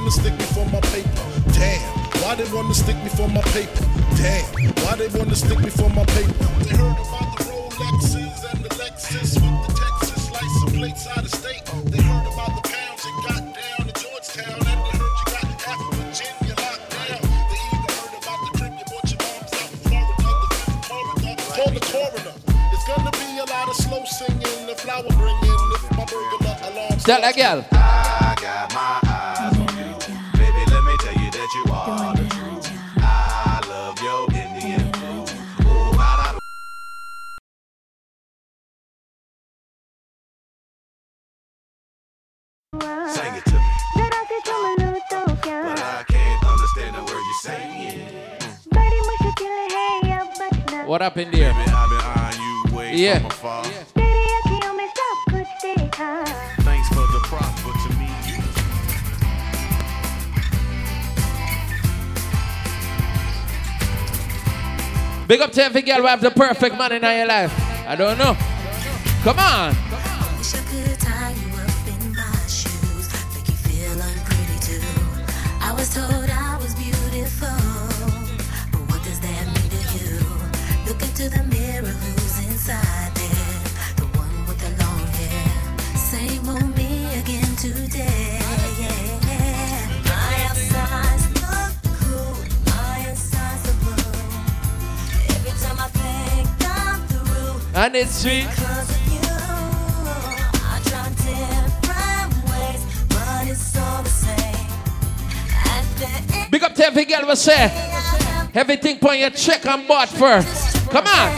[0.01, 1.25] Wanna stick me for my paper?
[1.53, 1.81] Damn,
[2.23, 3.85] why they wanna stick me for my paper?
[4.17, 4.45] Damn,
[4.81, 6.33] why they wanna stick me for my paper?
[6.65, 11.31] They heard about the Rolexes and the Lexus with the Texas license plates out of
[11.31, 11.63] state.
[11.93, 15.45] They heard about the pounds you got down in Georgetown, and they heard you got
[15.69, 17.21] half of Virginia locked down.
[17.53, 21.71] They even heard about the trip you bought your moms out in Florida, the Call
[21.77, 22.35] the coroner.
[22.73, 26.99] It's gonna be a lot of slow singing, the flower bringing, if my burglar alarm.
[27.05, 27.80] Tell that girl.
[50.91, 51.53] What happened there?
[51.53, 53.19] Baby, I've been eyeing you way Yeah.
[53.21, 53.63] from afar.
[56.67, 58.11] Thanks for the prop, but to me,
[65.29, 67.55] Big up to every girl who have the perfect man in your life.
[67.87, 68.37] I don't know.
[69.23, 69.90] Come on.
[81.21, 83.61] Into the mirror, who's inside there?
[83.97, 85.49] The one with the long hair.
[85.95, 88.39] Same old me again today.
[90.07, 92.33] My outside's look cool,
[92.65, 94.17] my inside's a blue.
[95.29, 97.61] Every time I think I'm through.
[97.75, 98.49] And it's sweet.
[98.49, 99.21] Because of you,
[100.73, 104.69] I try different ways, but it's all the same.
[105.69, 106.09] At the
[106.39, 107.71] end, Big up to every girl who say
[108.55, 110.60] everything put your check on board first.
[110.91, 111.31] Come on.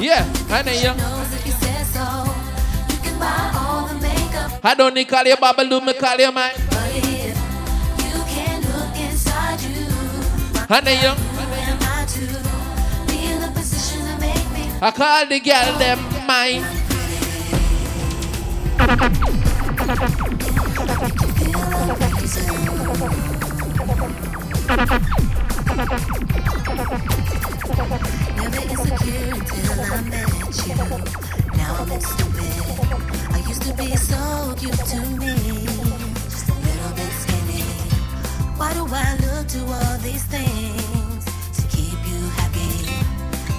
[0.00, 0.06] you.
[0.06, 0.78] Yeah, I know you.
[0.78, 0.92] You.
[3.04, 3.12] You
[4.62, 6.34] I don't need call you Babalu, me call you you you,
[10.68, 11.14] I know you.
[14.80, 16.64] I I call the girl them mine.
[27.78, 30.74] Never insecure until I met you.
[31.56, 32.52] Now I'm stupid.
[33.30, 35.36] I used to be so cute to me.
[36.24, 37.62] Just a little bit skinny.
[38.56, 41.24] Why do I look to all these things
[41.54, 42.90] to keep you happy?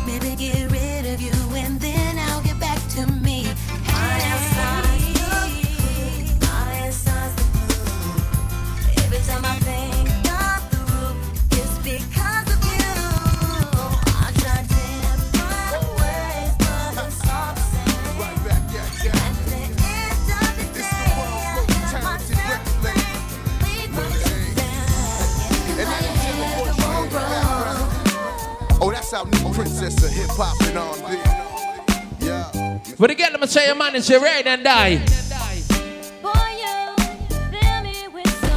[0.06, 2.59] Maybe get rid of you and then I'll get
[29.60, 32.26] princess of hip hop and R&B.
[32.26, 32.80] Yeah.
[32.98, 35.00] But again, I'm gonna say your man is your ride and die.
[36.24, 36.96] Boy, you
[37.84, 38.56] me with so.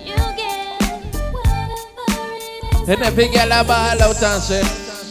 [0.00, 0.80] You get
[1.36, 2.08] whatever
[2.40, 2.88] it is.
[2.88, 4.62] And every girl a ball out and say,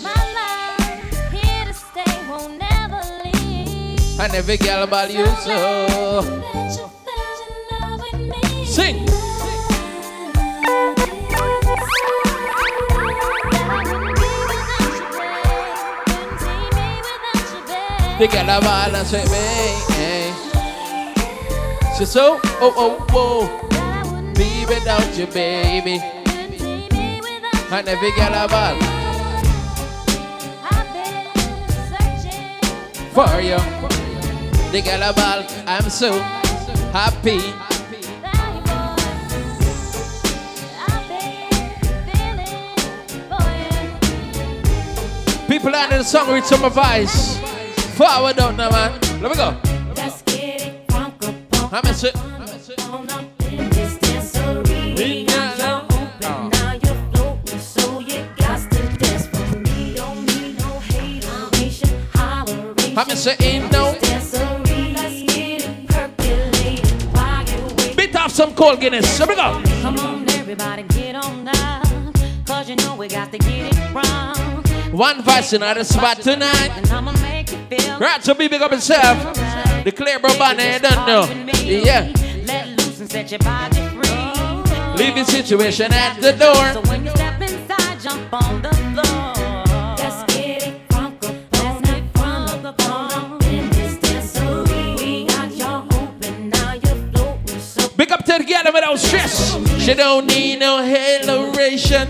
[0.02, 4.20] My love, here to stay, won't never leave.
[4.20, 6.24] and every girl ball you so.
[8.66, 9.21] Bet
[18.30, 20.34] a ball and say, hey, hey.
[21.98, 24.34] She so, oh, oh, oh.
[24.36, 26.00] Be without you, baby.
[27.72, 28.78] And every girl a ball.
[33.12, 33.58] For you.
[34.72, 36.12] The girl a ball, I'm so
[36.94, 37.42] happy.
[45.48, 47.41] People under the song with some advice.
[47.96, 49.00] Forward out now, man.
[49.22, 49.58] Let me go.
[49.96, 52.16] Let's get it crunk up I'm a sit.
[52.18, 54.98] on up in this dancery.
[54.98, 59.96] We got you open, now you're floating, so you got to dance for me.
[59.96, 62.98] Don't need no hateration, holleration.
[62.98, 63.94] I'm a sit in now.
[63.94, 67.96] Dancery, let's get it percolated while.
[67.96, 69.20] Bit off some cold Guinness.
[69.20, 69.62] Let me go.
[69.82, 72.14] Come on, everybody, get on down.
[72.46, 74.64] Cause you know we got to get it wrong.
[74.92, 76.70] One voice in the spot tonight.
[78.02, 79.36] Right, so be big up himself.
[79.84, 81.30] The clear bro banner, you don't know.
[81.64, 82.12] Yeah.
[82.48, 84.98] let loose and set your body free.
[84.98, 86.74] Leave your situation at the door.
[86.74, 89.96] So when you step inside, jump on the floor.
[90.00, 94.98] Let's get it crunk up, let's get crunk up on in this dancery.
[94.98, 99.54] We got y'all open, now you're floating, so Big up to the girl without stress.
[99.80, 102.08] She don't need no hateration.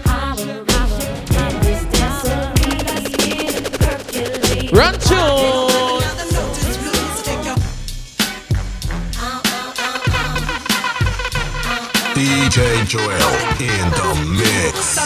[4.71, 5.70] Run tune.
[12.91, 14.99] Joel in the mix.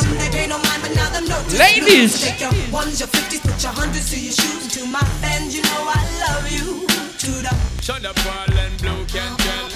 [1.54, 2.20] Ladies.
[2.20, 5.56] Take your ones, your fifties, put your hundreds to your shoes, and to my fans,
[5.56, 6.88] you know I love you.
[6.90, 9.70] To the Shut up, Paul and Blue can tell.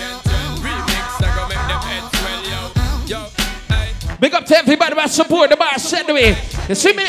[0.57, 2.73] Remix, I go make them heads swell, yo.
[3.05, 3.29] Yo,
[3.69, 3.93] hey.
[4.19, 6.35] Big up to everybody that support the bar set the way.
[6.67, 7.05] You see me?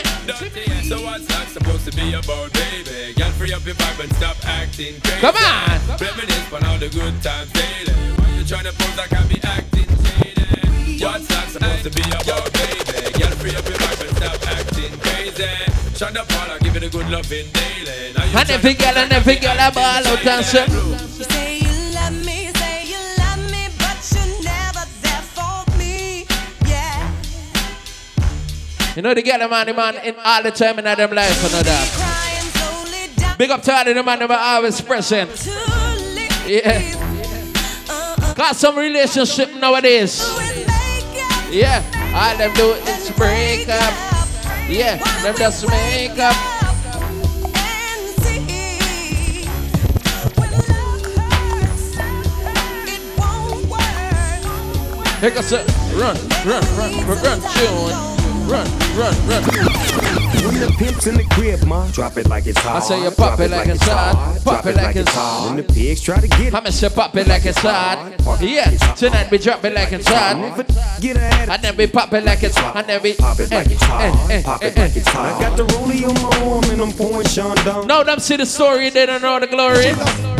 [0.84, 3.14] So what's that supposed to be about, baby?
[3.14, 5.20] Girl, free up your vibe and stop acting crazy.
[5.24, 5.80] Come on.
[5.96, 7.96] Reminisce on all the good times daily.
[8.20, 9.69] Why you tryna pose like I be acting
[11.00, 11.12] shady?
[11.12, 13.18] What's that supposed to be about, baby?
[13.18, 15.96] Girl, free up your vibe and stop acting crazy.
[15.96, 18.12] Shut up, Paul, I give it a good loving daily.
[18.16, 20.66] Now you And every girl and every girl a ball out and say.
[20.66, 26.26] You say you love me, say you love me, but you're never there for me.
[26.68, 27.12] Yeah.
[28.96, 31.54] You know the girl man, the man in all the time in them life and
[31.54, 33.36] all that.
[33.38, 35.30] Big up to all of the man that are always present.
[36.46, 36.94] Yeah.
[37.88, 38.34] Uh, uh.
[38.34, 40.49] Got some relationship nowadays.
[41.50, 41.82] Yeah.
[42.14, 43.92] All them do is break up.
[44.68, 44.98] Yeah.
[45.22, 46.34] Them just make up.
[55.20, 55.66] Here goes it.
[55.94, 58.19] Run, run, run, run, run, tune.
[58.50, 58.66] Run,
[58.98, 59.44] run, run.
[60.42, 62.82] When the pimp's in the crib, ma, drop it like it's hot.
[62.82, 65.46] I say you pop it like it's hot, pop it like it's hot.
[65.46, 68.10] When the pigs try to get it, I'ma say pop it like it's hot.
[68.40, 70.66] Yeah, tonight we drop it like it's hot.
[71.00, 72.74] get her at And then we pop it like it's hot.
[72.74, 74.02] And then we Pop it like it's hot.
[74.02, 75.32] Eh, eh, eh, pop it like it's hot.
[75.32, 77.86] I got the rollie on my arm and I'm pouring Sean down.
[77.86, 79.90] No, them see the story, they don't know the glory.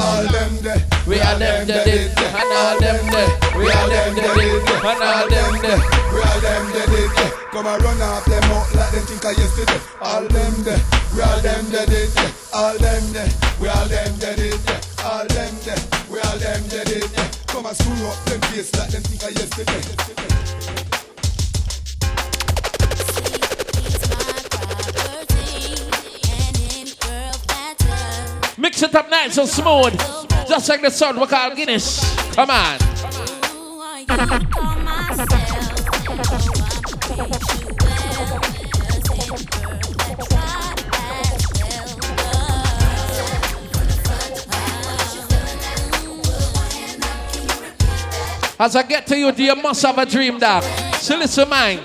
[0.02, 0.82] All them there.
[1.06, 3.30] We are them that did, and all them there.
[3.56, 5.78] We are them that did, and all them there.
[6.10, 7.39] We all them that did it.
[7.52, 9.80] Come and run off them out like them think I yesterday.
[10.00, 10.78] All them there.
[11.12, 12.34] We all them that did it.
[12.54, 13.28] All them there.
[13.60, 15.02] We all them that did it.
[15.02, 15.82] All them there.
[16.08, 17.46] We all them that did it.
[17.48, 19.82] Come and screw up them face like them think I yesterday.
[28.58, 29.98] Mix it up nice and smooth.
[30.46, 31.98] Just like the sound we call Guinness.
[32.36, 32.78] Come on.
[37.20, 37.28] As
[48.76, 50.62] I get to you, do you must have a dream, dog?
[50.94, 51.78] So listen, mine.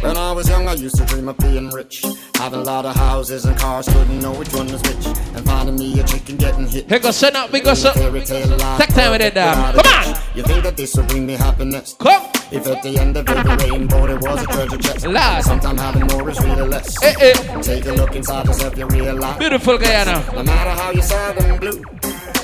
[0.00, 2.04] When I was young, I used to dream of being rich.
[2.36, 5.06] Having a lot of houses and cars, couldn't know which one was which.
[5.34, 6.88] And finding me a chick and getting hit.
[6.88, 7.90] Here goes, send up, we go, so.
[7.92, 9.56] Fairy tale Take time with it, dog.
[9.56, 10.22] Um, come on.
[10.36, 11.96] You think that this will bring me happiness?
[11.98, 12.35] Come.
[12.50, 15.42] If at the end of every rainbow there was a treasure chest, Lord.
[15.42, 17.02] sometimes having more is really less.
[17.02, 17.60] Eh, eh.
[17.60, 19.36] Take a look inside yourself, you realize.
[19.38, 20.24] Beautiful Guyana.
[20.32, 21.82] No matter how you sad and blue,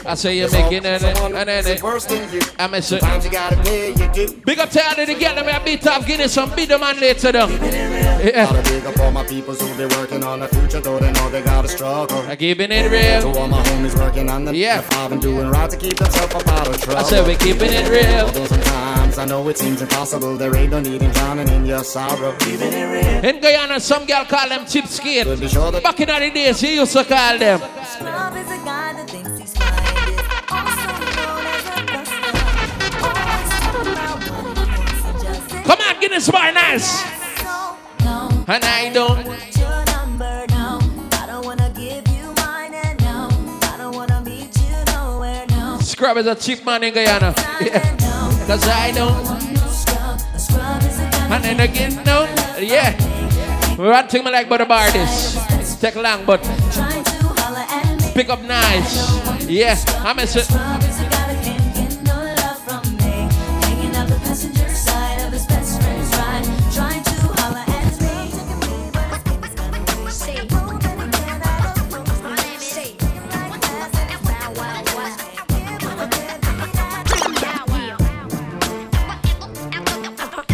[0.05, 1.83] I say you're making always it, someone and then who's it.
[1.83, 2.41] worse than you.
[2.59, 3.01] I miss it.
[3.01, 4.43] Sometimes you gotta pay your due.
[4.45, 6.69] Big up to all the girl, let me a beat up, give it some beat
[6.69, 7.33] them and later
[8.23, 8.47] down.
[8.55, 8.81] Gotta Yeah.
[8.81, 11.43] big up all my peoples who be working on the future, though they know they
[11.43, 12.23] gotta struggle.
[12.29, 13.33] I keeping it real.
[13.33, 14.81] To all my homies working on the Yeah.
[14.81, 17.01] five and doing right to keep themselves up out of trouble.
[17.01, 18.27] I said we keeping it real.
[18.27, 21.85] Although sometimes I know it seems impossible, there ain't no need in drowning in your
[21.85, 22.35] sorrow.
[22.39, 23.25] Keeping it real.
[23.25, 25.27] In Guyana, some girl call them chip skate.
[25.41, 27.61] Be sure that Back in the days, he used to call them.
[27.61, 29.69] Scrub is a guy that thinks he's fine.
[30.49, 32.33] Also known as a buster.
[33.03, 37.22] Always talking about what he wants and just Come on, get Guinness bar nice.
[38.49, 39.25] And I don't.
[39.25, 40.81] want your number, no.
[41.13, 43.29] I don't wanna give you mine, and no.
[43.63, 45.79] I don't wanna meet you nowhere, no.
[45.81, 47.33] Scrub is a cheap man in Guyana.
[47.61, 47.79] Yeah.
[48.47, 49.25] Cause I don't.
[49.71, 50.21] Scrub.
[50.35, 52.25] A scrub a guy And then again, no.
[52.59, 52.91] Yeah.
[54.09, 55.39] Thing I like about the bar this.
[55.81, 58.13] Take long, but trying to holler at me.
[58.13, 59.49] pick up nice.
[59.49, 59.77] Yeah.
[59.99, 60.45] I miss it.
[60.45, 60.72] Scrub is a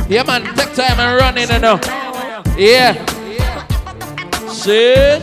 [0.09, 0.43] Yeah, man.
[0.57, 1.79] Take time and run in and now.
[2.57, 2.95] Yeah.
[4.49, 5.21] Sit.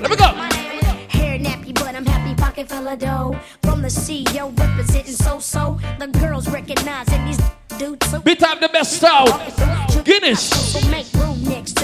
[0.00, 0.32] Let me go.
[1.12, 2.68] Hair nappy, but I'm happy pocket
[2.98, 3.38] dough.
[3.60, 5.78] From the CEO representing so so.
[5.98, 7.40] The girls recognizing these
[7.78, 9.28] dudes Beat up the best sound.
[10.06, 10.90] Guinness.
[10.90, 11.75] Make room next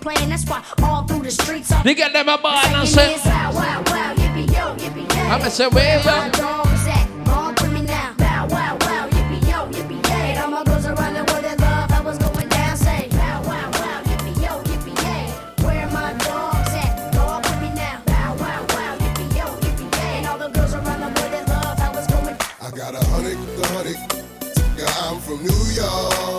[0.00, 0.28] playing.
[0.30, 3.28] That's why all through the streets I'm They get them a ball and saying say.
[3.30, 5.28] Wow, wow, wow, yippee yo, yippee yay.
[5.30, 6.32] I'ma say, where my you?
[6.32, 7.06] dogs at?
[7.28, 8.14] Wrong with me now.
[8.16, 10.36] Bow, wow, wow, yippee yo, yippee yay.
[10.38, 12.76] All my girls around the world that love how was going down.
[12.76, 15.64] Say, bow, wow, wow, yippee yo, yippee yay.
[15.64, 17.12] Where my dogs at?
[17.12, 18.02] Dog with me now.
[18.06, 20.26] Bow, wow, wow, yippee yo, yippee yay.
[20.26, 23.38] All the girls around the world that love how was going I got a hundred,
[23.56, 23.96] the hundred.
[24.78, 26.29] Yeah, I'm from New York,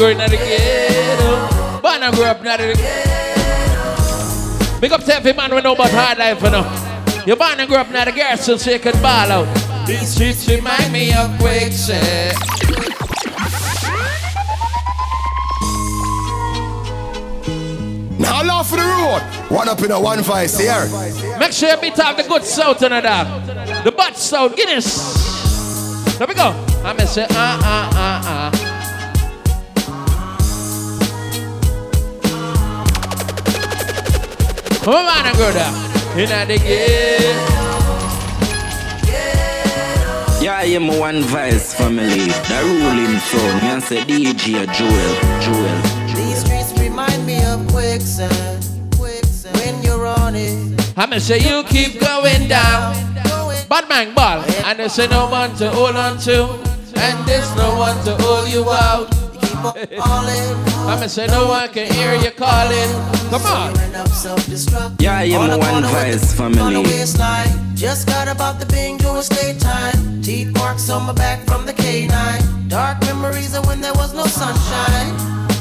[0.00, 1.82] knock My band grew up in the ghetto.
[1.82, 4.80] Band grew up in the ghetto.
[4.80, 6.64] Big up to every man we know about hard life, you know.
[7.26, 9.46] Your band grew up not a garrison so you could ball out.
[9.86, 12.34] These streets remind me of quicksand.
[18.18, 19.20] Now laugh for the road.
[19.50, 20.88] One up in a one vice here.
[21.38, 23.84] Make sure you beat up the good south in that.
[23.84, 26.16] The bad south, Guinness.
[26.18, 26.54] There we go.
[26.84, 28.29] I'm gonna say, ah, ah, ah, ah.
[34.82, 35.68] Come on, and go there.
[36.16, 37.60] In the ghetto.
[40.42, 42.32] Yeah, I'm one vice family.
[42.48, 43.60] The ruling son.
[43.60, 45.14] Me and say DJ Joel.
[45.44, 46.16] Joel.
[46.16, 48.64] These streets remind me of quicksand.
[48.96, 49.54] Quicksand.
[49.58, 50.56] When you're on it.
[50.96, 52.96] I'm gonna say you keep going down.
[53.68, 54.42] Bad man ball.
[54.64, 56.48] And there's no one to hold on to.
[56.96, 59.10] And there's no one to hold you out.
[59.42, 60.56] Keep up calling.
[60.88, 63.19] I'm gonna say no one can hear you calling.
[63.30, 63.74] Come on.
[64.98, 67.76] Yeah, I'm a one vice On the family.
[67.76, 70.20] just got about the bing doing state time.
[70.20, 72.68] Teeth marks on my back from the K9.
[72.68, 75.14] Dark memories of when there was no sunshine.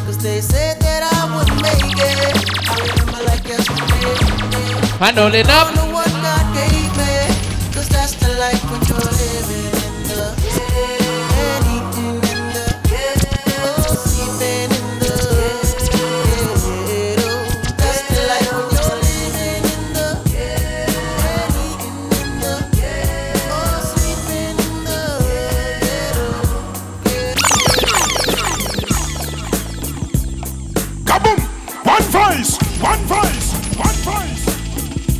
[0.05, 2.35] Cause they said that I wouldn't make it.
[2.69, 4.17] I remember like yesterday.
[4.99, 5.63] I know they I know.
[5.65, 7.13] don't know what God gave me.
[7.75, 9.18] Cause that's the life when you're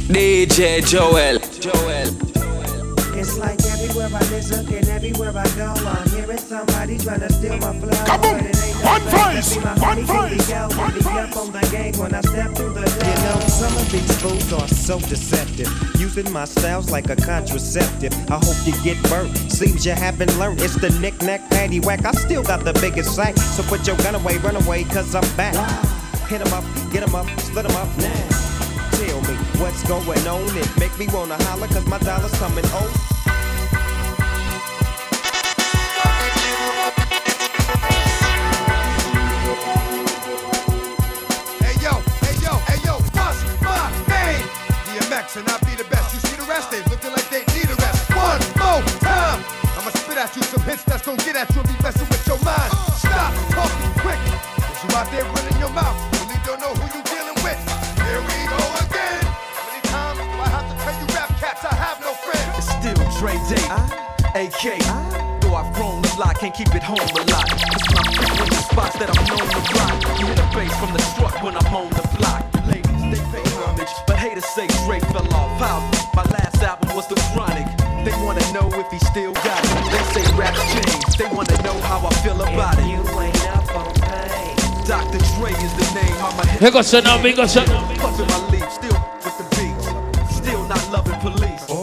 [0.10, 1.38] DJ Joel.
[1.62, 2.10] Joel.
[3.16, 7.58] It's like everywhere I listen and everywhere I go, I'm hearing somebody trying to steal
[7.58, 7.92] my flow.
[7.92, 8.40] Kaboom!
[8.42, 9.56] But it ain't One nobody voice!
[9.56, 10.78] but me, my One homie voice!
[10.78, 13.08] One Be up on the game when I step through the door.
[13.08, 15.70] You know, some of these fools are so deceptive.
[16.00, 18.14] Using my styles like a contraceptive.
[18.32, 19.38] I hope you get burnt.
[19.52, 20.62] Seems you haven't learned.
[20.62, 22.06] It's the knick-knack, patty-whack.
[22.06, 23.38] I still got the biggest sack.
[23.38, 25.54] So put your gun away, run away, cause I'm back.
[26.30, 28.49] Hit 'em up, get 'em up, split 'em up now.
[29.60, 30.58] What's going on.
[30.58, 32.88] It make me wanna holler, cause my dollar's coming on.
[41.60, 44.48] Hey yo, hey yo, hey yo, what's my name?
[44.88, 46.14] DMX and I be the best.
[46.14, 48.10] You see the rest, they looking like they need a rest.
[48.16, 49.44] One more time.
[49.76, 52.26] I'ma spit at you some hits that's gonna get at you and be messing with
[52.26, 52.72] your mind.
[52.96, 54.20] Stop talking quick.
[54.56, 56.09] Cause you out there running your mouth.
[63.50, 63.58] Day,
[64.38, 64.78] AK.
[65.42, 67.50] Though I've grown a lot, can't keep it home a lot.
[67.50, 69.98] Cause when I'm frequent spots that I'm known to rock.
[70.22, 72.46] You hear the bass from the truck when I'm on the block.
[72.70, 75.50] Ladies, they pay homage, but haters say Dre fell off.
[75.58, 75.82] How?
[76.14, 77.66] My last album was The Chronic.
[78.06, 79.82] They wanna know if he still got it.
[79.90, 81.18] They say rap's changed.
[81.18, 82.86] They wanna know how I feel about it.
[82.86, 84.54] You ain't up on pain.
[84.86, 85.18] Dr.
[85.42, 86.18] Dre is the name.
[86.22, 87.82] How my Here goes son now, big goes son now.
[87.98, 89.90] Puffin' my leaf, still with the beats.
[90.38, 91.66] Still not loving police.
[91.70, 91.79] All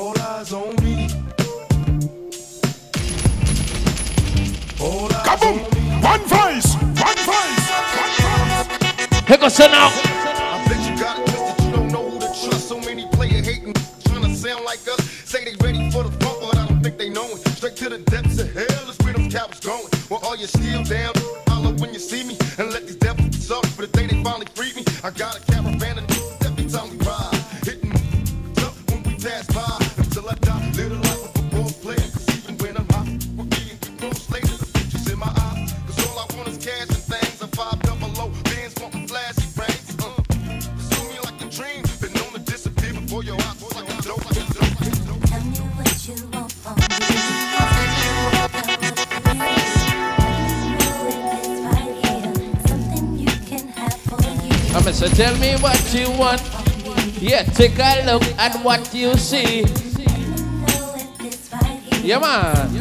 [9.51, 9.88] son now.
[9.88, 12.68] I bet you got it twisted, you don't know who to trust.
[12.68, 13.74] So many player hating,
[14.05, 15.01] trying to sound like us.
[15.24, 17.47] Say they ready for the funk, but I don't think they know it.
[17.57, 19.86] Straight to the depths of hell is where them cowards going.
[20.11, 21.12] Well, all you still down,
[55.17, 56.43] tell me what you want.
[57.19, 59.62] Yeah, take a look at what you see.
[62.05, 62.75] Yeah, man.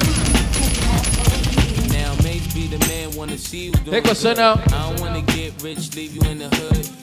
[1.90, 4.54] Now maybe the man wanna see you Hey, go, son, now.
[4.54, 6.95] I don't wanna get rich, leave you in the hood.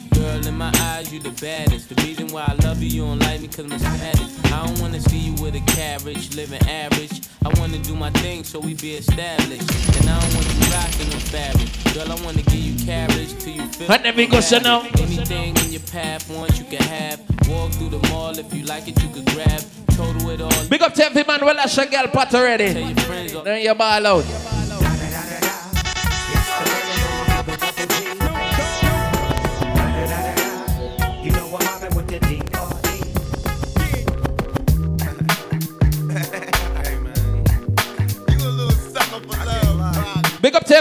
[0.43, 1.89] Girl, in my eyes, you the baddest.
[1.89, 4.27] The reason why I love you, you don't like me cause I'm static.
[4.51, 7.21] I don't wanna see you with a carriage, living average.
[7.45, 9.69] I wanna do my thing so we be established.
[9.97, 11.69] And I don't want you rocking no fabric.
[11.93, 14.65] Girl, I wanna give you carriage till you feel then we go, son.
[14.99, 17.21] Anything in your path, once you can have.
[17.47, 19.61] Walk through the mall, if you like it, you could grab.
[19.91, 20.67] Total it all.
[20.67, 22.73] Big up to every man, well, that's a girl pot already.
[22.73, 24.25] Then you ball out.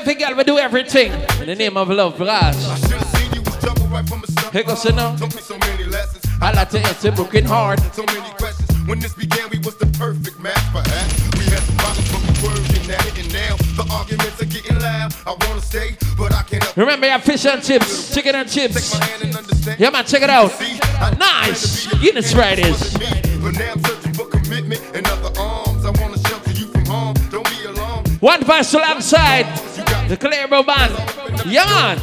[0.03, 1.13] Every girl, we do everything.
[1.41, 2.59] In the name of love, Brass.
[4.53, 5.15] Here goes, son now.
[5.15, 6.25] Took me so many lessons.
[6.41, 7.79] I like to answer broken heart.
[7.95, 8.69] So many questions.
[8.89, 11.15] When this began, we was the perfect match, perhaps.
[11.39, 13.19] We had some problems, but we working at it.
[13.23, 15.15] And now the arguments are getting loud.
[15.25, 18.99] I wanna stay, but I can't Remember your fish and chips, chicken and chips.
[19.79, 20.51] Yeah, man, check it out.
[21.17, 21.87] Nice.
[22.01, 22.99] Guinness Fridays.
[23.39, 25.85] But now I'm searching for commitment and other arms.
[25.85, 27.15] I wanna shelter you from harm.
[27.31, 28.09] Don't be alarmed.
[28.21, 29.47] One verse alongside
[30.13, 30.93] the Clearbo band.
[31.51, 31.97] Yeah, man.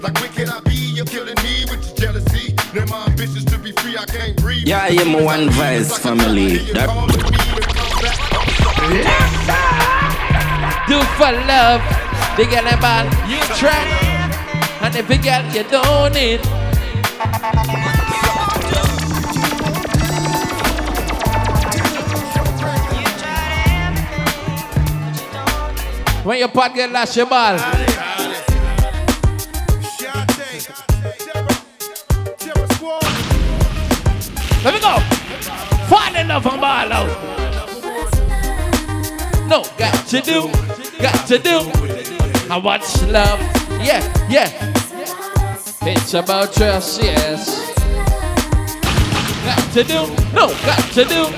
[0.00, 0.94] Like when I be?
[0.96, 2.54] You're killing me with your jealousy.
[2.74, 4.66] Now my ambitions to be free, I can't breathe.
[4.66, 6.56] Yeah, I am one vice family.
[6.72, 6.88] That
[10.88, 11.82] Do for love.
[12.38, 13.84] The girl and band, you try.
[14.80, 17.89] And if you girl, you don't need.
[26.22, 27.56] When your pot get last your ball.
[34.62, 34.98] Let me go.
[35.88, 37.08] Find enough and ball out.
[39.48, 40.50] No, got to do,
[41.00, 41.60] got to do.
[42.52, 43.40] And what's love?
[43.80, 44.50] Yeah, yeah.
[45.82, 47.72] It's about trust, yes.
[49.46, 51.30] Got to do, no, got to do.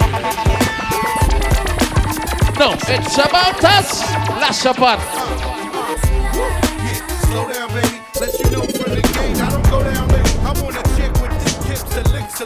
[2.58, 4.31] No, it's about us.
[7.30, 8.00] Slow down, baby.
[8.20, 9.38] Let you know from the gate.
[9.40, 10.30] I don't go down, baby.
[10.42, 11.30] I a chick with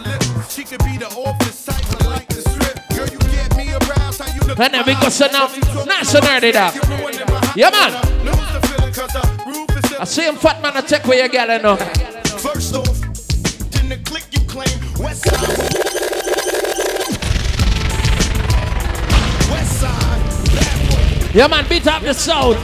[0.01, 0.23] lip.
[0.51, 2.79] She could be the office type for like the strip.
[2.91, 4.21] Girl, you get me aroused.
[4.21, 4.59] How you look?
[4.59, 5.49] Then we go send Now,
[5.85, 6.53] Not so nerdy.
[7.57, 7.93] Yeah, man.
[9.99, 12.06] I see him fat man attack where you're you know.
[21.37, 22.57] Yeah man, beat up the sound.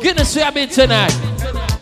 [0.00, 1.12] Guinness we a bit tonight.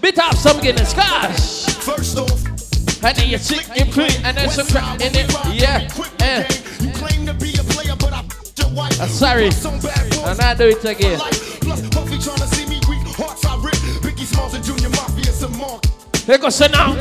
[0.01, 1.67] Beat up some Guinness, gosh.
[1.85, 5.31] First off, and then you sit, you put, and then some crap in it.
[5.53, 5.87] Yeah.
[6.21, 6.49] Eh.
[6.81, 8.25] You claim to be a player, but I
[8.57, 8.99] your wife.
[8.99, 9.49] Uh, sorry.
[9.49, 11.19] And I do it again.
[11.61, 13.07] Plus, Puffy trying to see me weak.
[13.19, 13.75] Hearts I rip.
[14.01, 15.85] Biggie Smalls and Junior Mafia, some mark.
[16.25, 16.97] Here goes so now.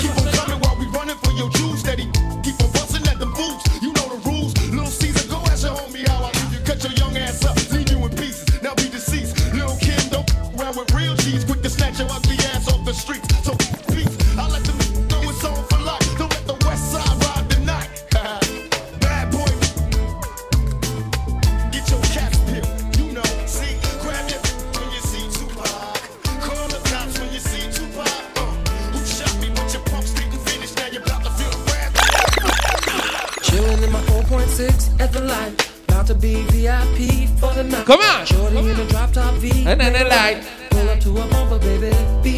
[39.70, 40.42] And then the light.
[40.72, 41.92] Pull up to a bumper, baby.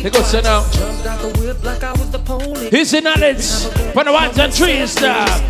[0.04, 2.70] Jumped out the whip like I was the police.
[2.72, 3.46] He's in knowledge.
[3.94, 5.46] For the ones and trees, DVD.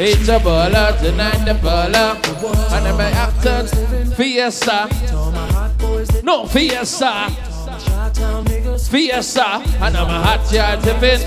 [0.00, 2.16] It's a baller tonight, the baller.
[2.72, 3.68] And I'm after
[4.16, 4.88] Fiesta.
[6.24, 7.30] No, Fiesta.
[8.90, 9.62] Fiesta.
[9.80, 11.20] And I'm a hot yard tipping.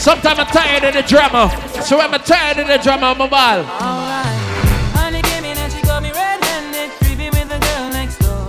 [0.00, 1.50] Sometimes I'm tired of the drama.
[1.84, 3.62] So when I'm tired of the drama, I'm a ball.
[4.96, 8.48] Honey came in and she got me red-handed, creepy with the girl next door.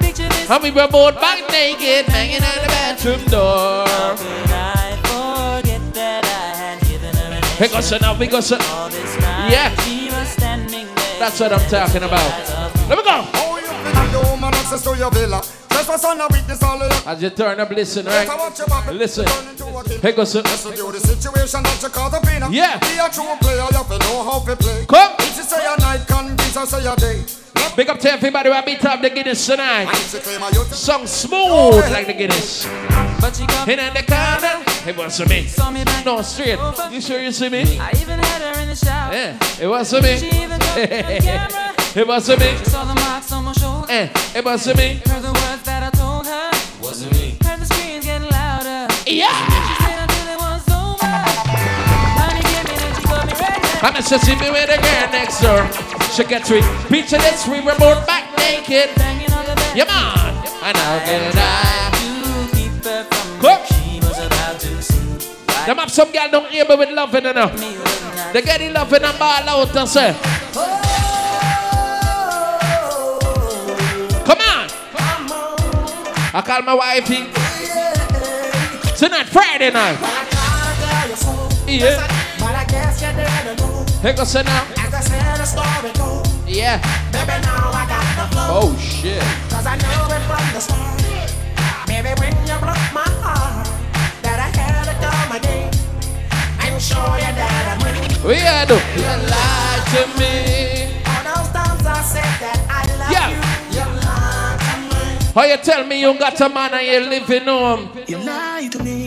[0.00, 0.48] Picture this.
[0.48, 3.84] And we were both back naked, hanging out the bathroom door.
[3.86, 8.56] I forget that I had given her an Here goes so now, we go so.
[8.72, 9.50] all this time.
[9.52, 9.68] Yeah.
[9.84, 11.18] She was standing there.
[11.18, 12.88] That's what I'm talking about.
[12.88, 13.28] Let me go.
[13.36, 15.42] Oh, the woman access to your villa.
[15.82, 18.28] Just for son of witness all of your As you turn up, listen, right?
[18.92, 19.26] Listen.
[20.00, 20.40] Here goes so.
[20.40, 22.52] Listen to the situation that you caught up in.
[22.52, 22.78] Yeah.
[22.78, 24.86] Be a true player, you have to know how to play.
[24.86, 25.16] Come.
[25.18, 27.24] If you say a night, can be so say a day.
[27.74, 29.86] Big up to everybody who beat up the Guinness tonight.
[30.70, 32.64] Song smooth like the Guinness.
[33.20, 35.46] But she got In the corner, it wasn't me.
[35.46, 36.06] saw me back.
[36.06, 36.60] No, straight.
[36.92, 37.80] You sure you see me?
[37.80, 39.12] I even had her in the shower.
[39.12, 40.16] Yeah, it wasn't me.
[40.18, 41.74] She even got the camera.
[41.94, 42.56] It wasn't me.
[42.56, 43.86] She saw the marks on my shoulder.
[43.90, 45.00] Eh, it wasn't me.
[45.04, 45.61] Heard the words
[49.20, 50.12] red-handed.
[53.84, 55.66] I'm just see me with the girl next door.
[56.12, 56.62] She gets me.
[56.88, 58.90] Picture this, we were both back naked.
[59.74, 60.34] Yeah, man.
[60.62, 61.72] And I'll get it out.
[65.66, 67.54] Them have some girl don't hear me with loving enough.
[68.32, 70.12] They get it loving and ball out and say,
[74.24, 74.68] Come on.
[76.34, 78.01] I call my wifey.
[79.02, 79.98] Tonight, Friday night.
[81.66, 82.06] Yeah.
[83.56, 83.84] Know.
[84.00, 84.62] Here goes now.
[86.46, 86.78] Yeah.
[88.46, 89.20] Oh shit.
[89.50, 91.02] Cause I knew it from the start.
[91.88, 93.66] Baby, when you broke my heart,
[94.22, 95.74] that I had to come again
[96.60, 98.06] and show you that I'm winning.
[98.22, 98.78] We are do.
[99.02, 99.18] You
[99.90, 100.61] to me.
[105.34, 107.88] How you tell me you got a man and you living home?
[108.06, 109.06] You lied to me.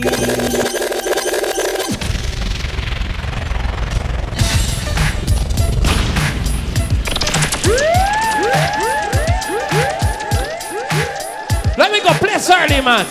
[11.78, 13.06] Let me go place early, man.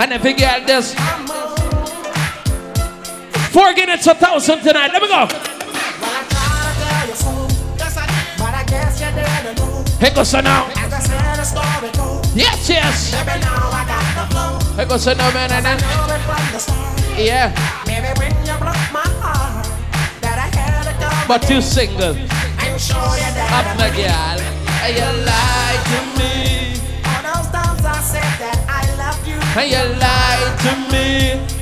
[0.00, 0.94] And if you get this,
[3.52, 4.90] four Guinness a thousand tonight.
[4.92, 5.51] Let me go.
[10.02, 10.66] Here goes so now.
[10.74, 12.26] As I said, the story told.
[12.34, 13.12] Yes, yes.
[13.14, 14.74] Baby, now I got the flow.
[14.74, 16.98] Here goes so now, man, and then Knew it from the start.
[17.16, 17.54] yeah.
[17.86, 22.16] Baby, when you broke my I had to come But you single.
[22.18, 24.38] and show you that Up the girl.
[24.90, 26.82] You lied to me.
[27.06, 29.38] All those times I said that I love you.
[29.54, 31.61] And you lied to me.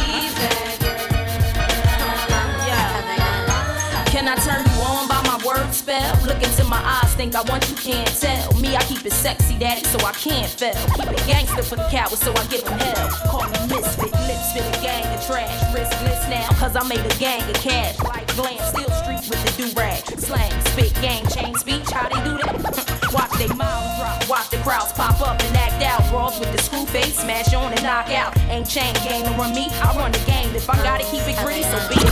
[7.21, 8.51] think I want you, can't tell.
[8.59, 10.73] Me, I keep it sexy, daddy, so I can't fail.
[10.97, 13.09] Keep it gangster for the cowards, so I give them hell.
[13.29, 15.53] Call me misfit, lips fit a gang of trash.
[15.69, 17.99] Riskless now, cause I made a gang of cash.
[18.01, 20.01] Like glam, still street with the do-rag.
[20.17, 23.13] Slang, spit, gang, change speech, how they do that?
[23.13, 26.01] watch they mouths drop, watch the crowds pop up and act out.
[26.09, 28.35] Brawls with the screw face, smash on and knock out.
[28.49, 30.55] Ain't chain game to run me, I run the game.
[30.55, 32.09] If I gotta keep it gritty, so be it.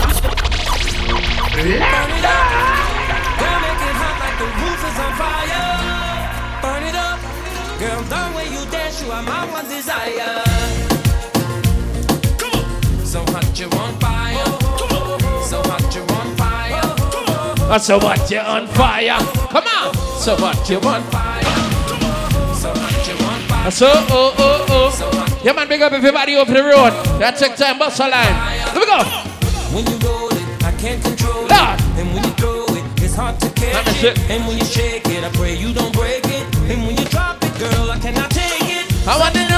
[1.81, 3.08] I'm still
[4.39, 5.67] the roof is on fire.
[6.63, 7.19] Burn it up.
[7.77, 10.43] Girl, the way you dance, you are my one desire.
[12.39, 13.05] Come on.
[13.05, 14.45] So hot, you're on fire.
[15.43, 16.49] So hot, you're on fire.
[17.69, 19.19] That's so what you're on fire.
[19.53, 19.93] Come on.
[20.17, 21.05] So what you want?
[21.11, 21.43] Fire.
[22.55, 23.71] So hot, you're on fire.
[23.71, 25.41] So oh oh oh.
[25.43, 26.91] Yeah man, big up everybody over the road.
[27.19, 28.35] That take time, bust a line.
[28.73, 29.03] Let me go.
[29.75, 31.18] When you roll it, I can't control
[33.61, 34.17] it's hard That's it.
[34.17, 34.29] it.
[34.31, 36.45] And when you shake it, I pray you don't break it.
[36.71, 38.85] And when you drop it, girl, I cannot take it.
[39.07, 39.48] I want to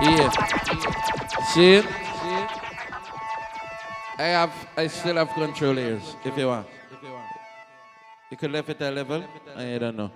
[0.00, 0.30] Yeah.
[1.52, 1.82] See?
[4.18, 6.66] I have, I still have control here, if you want.
[6.90, 7.26] If you want,
[8.30, 9.24] you could left it a level.
[9.56, 10.10] I don't know.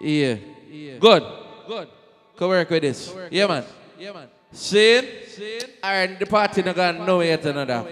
[0.00, 0.36] Yeah.
[0.98, 1.22] Good.
[1.68, 1.88] Good.
[2.36, 3.14] Come work with this.
[3.30, 3.64] Yeah, man.
[3.98, 4.28] Yeah, man.
[4.52, 5.78] See it?
[5.82, 7.84] And the party not gonna know yet another.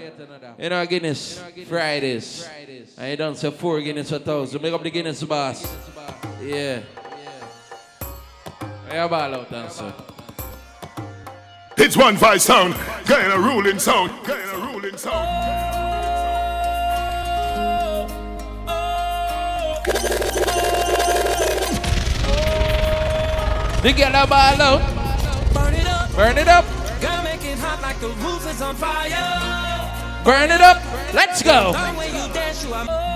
[0.59, 2.49] You know, Guinness Fridays.
[2.97, 4.61] And you don't say four Guinness a thousand.
[4.63, 5.67] Make up the Guinness boss.
[6.43, 6.81] Yeah.
[8.91, 9.93] Yeah, ball out and so.
[11.77, 12.75] It's one five sound,
[13.07, 15.29] getting a ruling sound, getting a ruling sound.
[23.83, 24.83] The girl a ball out.
[25.55, 26.13] Burn it up.
[26.17, 26.65] Burn it up.
[27.01, 30.25] Girl, make it hot like the roof is on fire.
[30.25, 30.83] Burn it up.
[31.15, 31.73] Let's go.
[31.73, 33.11] The way you dance, you are.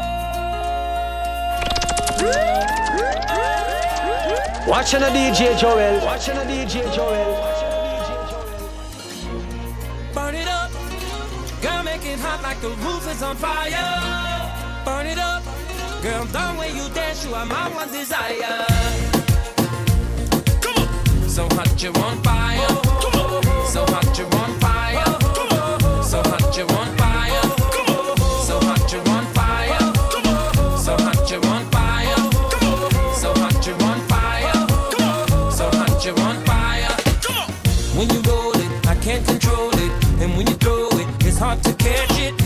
[4.67, 6.03] Watching a DJ Joel.
[6.07, 7.37] Watching a DJ Joel.
[10.15, 10.71] Burn it up.
[11.61, 14.83] Girl, make it hot like the roof is on fire.
[14.87, 15.43] Burn it up.
[16.03, 18.65] Girl, the way you dance, you are my one desire.
[20.62, 21.29] Come on.
[21.29, 22.84] So hot, you're on fire.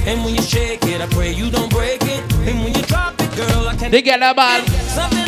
[0.08, 2.22] And when you shake it, I pray you don't break it.
[2.48, 3.92] And when you drop it, girl, I can't.
[3.92, 5.27] They get a ball.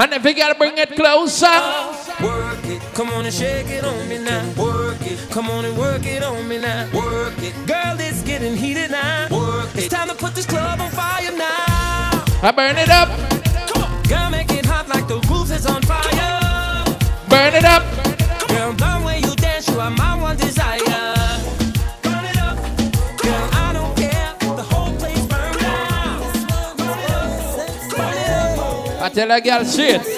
[0.00, 1.46] And if you gotta bring it closer.
[2.22, 4.48] Work it, come on and shake it on me now.
[4.54, 6.88] Work it, come on and work it on me now.
[6.94, 9.26] Work it, girl, it's getting heated now.
[9.28, 12.24] Work it, it's time to put this club on fire now.
[12.42, 13.37] I burn it up.
[29.18, 30.17] Tell a girl shit.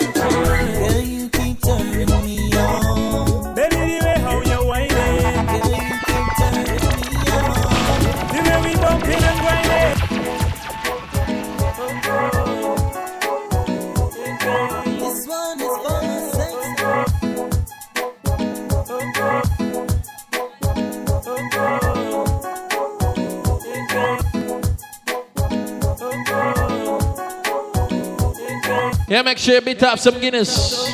[29.20, 30.90] Yeah, make sure you beat up some Guinness.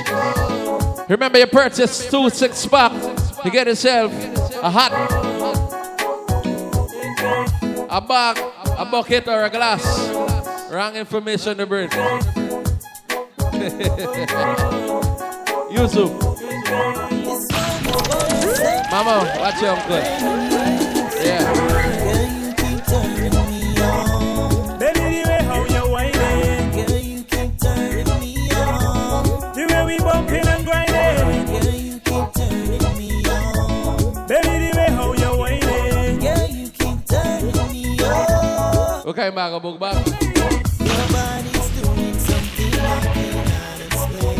[1.08, 2.90] Remember, you purchase two six pack.
[3.44, 4.10] You get yourself
[4.60, 4.90] a hat,
[7.88, 8.38] a bag,
[8.78, 9.84] a bucket, or a glass.
[10.72, 11.88] Wrong information to bring.
[15.70, 16.10] Yusuf.
[18.90, 20.02] Mama, watch your uncle.
[21.24, 21.75] Yeah.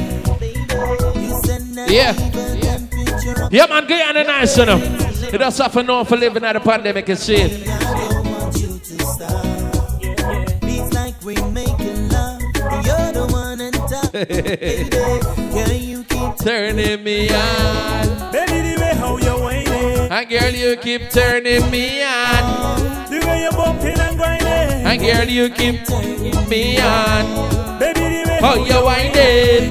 [0.07, 2.13] You said never Yeah.
[3.51, 4.79] Yeah, man, Guyana nice, you know.
[5.33, 7.53] Don't suffer no for living out the pandemic and shit.
[10.63, 12.41] It's like we making love.
[12.85, 14.91] You're the one on top, baby.
[14.91, 18.33] Girl, you keep Turning me on.
[18.33, 20.13] Baby, the way how you whining.
[20.13, 23.11] And girl, you keep turning me on.
[23.11, 24.46] The way you bumping and grinding.
[24.89, 25.81] And girl, you keep
[26.49, 27.25] me on.
[28.41, 28.55] How?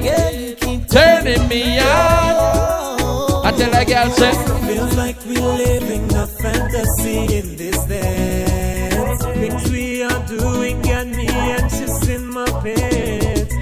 [0.04, 3.46] Girl, you keep Turning me on.
[3.46, 4.34] I tell a girl, say,
[4.68, 9.24] Feels like we're living a fantasy in this dance.
[9.24, 13.56] Things we are doing got me anxious in my pants.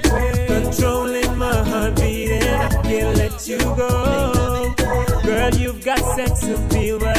[0.48, 4.74] Controlling my heartbeat and I can't let you go.
[5.22, 7.13] Girl, you've got sex appeal, but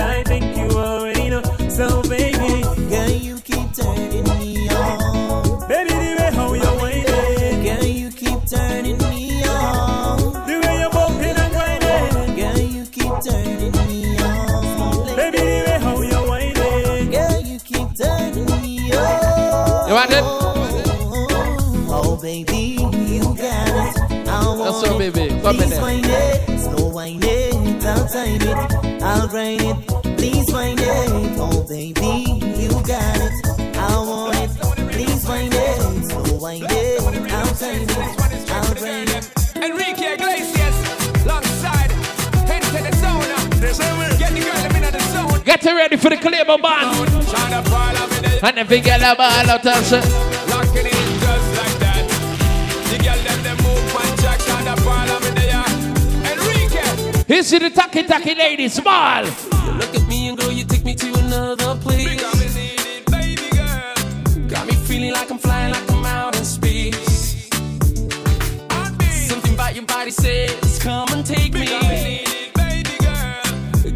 [25.12, 25.42] baby.
[25.42, 25.82] Come Please there.
[25.82, 30.18] wind it, slow wind it, I'll time it, I'll grind it.
[30.18, 33.78] Please wind it, oh baby, you got it.
[33.78, 34.50] I want it.
[34.92, 39.32] Please wind it, slow wind it, I'll time it, I'll grind it.
[39.58, 40.78] Enrique Iglesias,
[41.26, 41.92] alongside,
[42.50, 44.18] enter the zone.
[44.18, 45.42] Get the girl in the zone.
[45.44, 46.96] get you ready for the Claymore band.
[47.28, 50.45] Shine up all of it, And if you get a ball out
[57.28, 57.50] Enrique.
[57.50, 59.26] Here the tacky tacky lady, Smile.
[59.26, 62.22] You look at me and girl, you take me to another place.
[64.50, 67.50] Got me feeling like I'm flying, like I'm out in space.
[69.28, 71.66] Something about your body says, come and take me.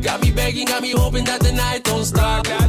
[0.01, 2.68] Got me begging, got me hoping that the night don't stop.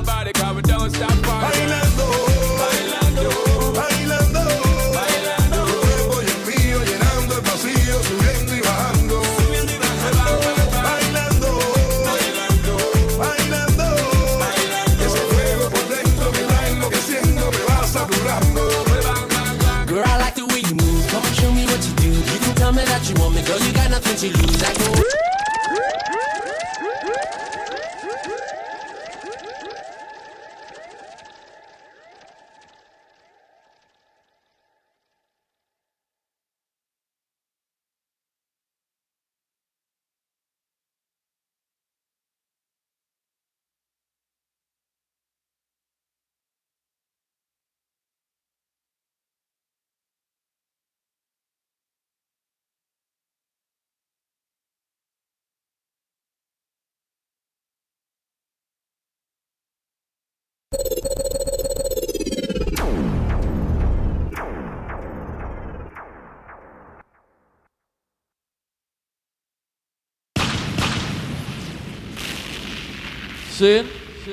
[73.61, 73.85] See?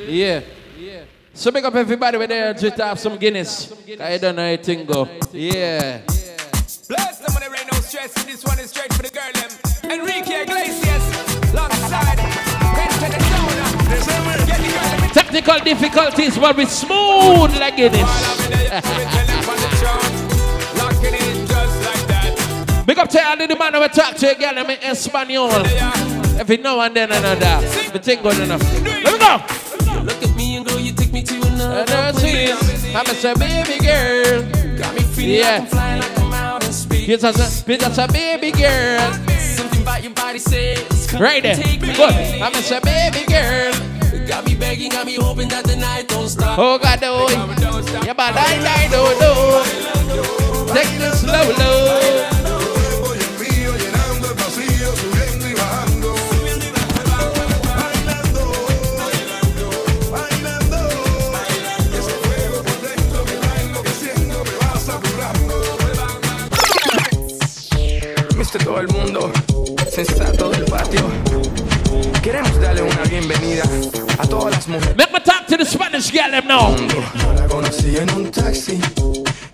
[0.08, 0.40] Yeah.
[1.34, 3.74] So big up everybody with there just have some Guinness.
[4.00, 5.06] I don't know anything go.
[5.34, 6.00] Yeah.
[6.88, 8.16] Bless them when there ain't no stress.
[8.16, 9.52] and This one is straight for the girl them.
[9.92, 11.04] Enrique Iglesias,
[11.52, 12.20] alongside,
[12.80, 14.48] enter the zone.
[14.48, 18.08] Get the girl them in Technical difficulties, but we smooth like Guinness.
[20.80, 22.84] Locking in just like that.
[22.88, 25.52] Big up to all the man who talk to a girl in Espanol.
[26.40, 27.68] Every now and then another.
[27.92, 28.87] The thing good enough.
[29.04, 29.93] Let me go.
[29.93, 32.95] You look at me and girl, you take me to another Another place.
[32.95, 34.41] I'm a baby girl.
[34.78, 35.52] Got me feeling Yeah.
[35.52, 37.06] like I'm flying, like I'm out in space.
[37.06, 39.00] Here's a, here's a baby girl.
[39.39, 41.56] Something about your body says, come Right there.
[41.56, 41.93] take me.
[41.95, 42.14] Good.
[42.41, 43.74] I'm a baby girl.
[44.28, 46.60] Got me begging, got me hoping that the night don't stop.
[46.60, 47.16] Oh, God, do.
[48.06, 50.74] Yeah, but I, I do, do.
[50.74, 52.37] Take this slow, low.
[68.58, 69.32] Dice todo el mundo,
[69.89, 71.01] sensato del patio.
[72.22, 73.64] Queremos darle una bienvenida
[74.18, 74.95] a todas las mujeres.
[74.97, 76.76] Make me talk to the Spanish girl them now.
[76.76, 78.80] Yo la conocí en un taxi,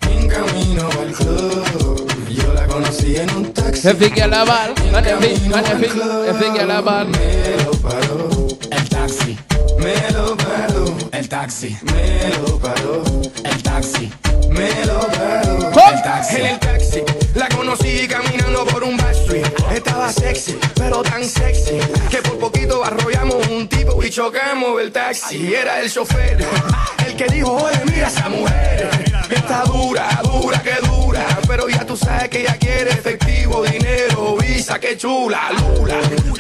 [0.10, 2.08] en camino al club.
[2.30, 3.88] Yo la conocí en un taxi.
[3.88, 5.89] Every girl a ball, and every, and every,
[6.28, 7.06] every girl a ball.
[7.06, 8.47] Me lo paró.
[8.72, 9.38] El taxi.
[9.80, 11.12] Me lo paró.
[11.34, 11.76] Taxi.
[11.82, 13.04] Me lo paró.
[13.44, 14.14] El taxi.
[14.52, 15.72] Me lo paró.
[15.92, 16.36] El taxi.
[16.36, 17.04] En el taxi.
[17.34, 19.52] La conocí caminando por un backstreet.
[19.74, 21.80] Estaba sexy, pero tan sexy.
[22.12, 25.56] Que por poquito arrollamos un tipo y chocamos el taxi.
[25.56, 26.38] Era el chofer.
[27.08, 28.90] El que dijo, oye, mira esa mujer.
[29.30, 31.26] Está dura, dura, que dura.
[31.48, 35.96] Pero ya tú sabes que ella quiere efectivo, dinero, visa, que chula, lula.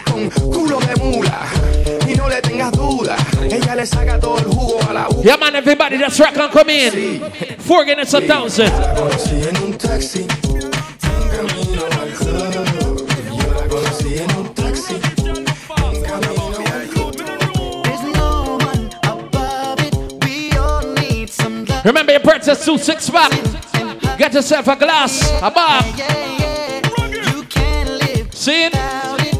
[0.05, 1.41] Con culo de mula.
[2.07, 3.15] Y no le tengas duda.
[3.41, 4.82] Ella le saca todo el jugo.
[5.23, 7.31] Yeah, man, everybody that's rock and come in.
[7.59, 8.67] Four minutes a thousand.
[8.67, 10.21] La conocí en un taxi.
[10.21, 12.53] En camino al club.
[13.31, 14.95] Yo la conocí en un taxi.
[14.95, 17.03] En camino al
[21.85, 23.31] Remember your purchase two six pack.
[24.17, 25.81] Get yourself a glass, a bar.
[28.31, 28.75] See it?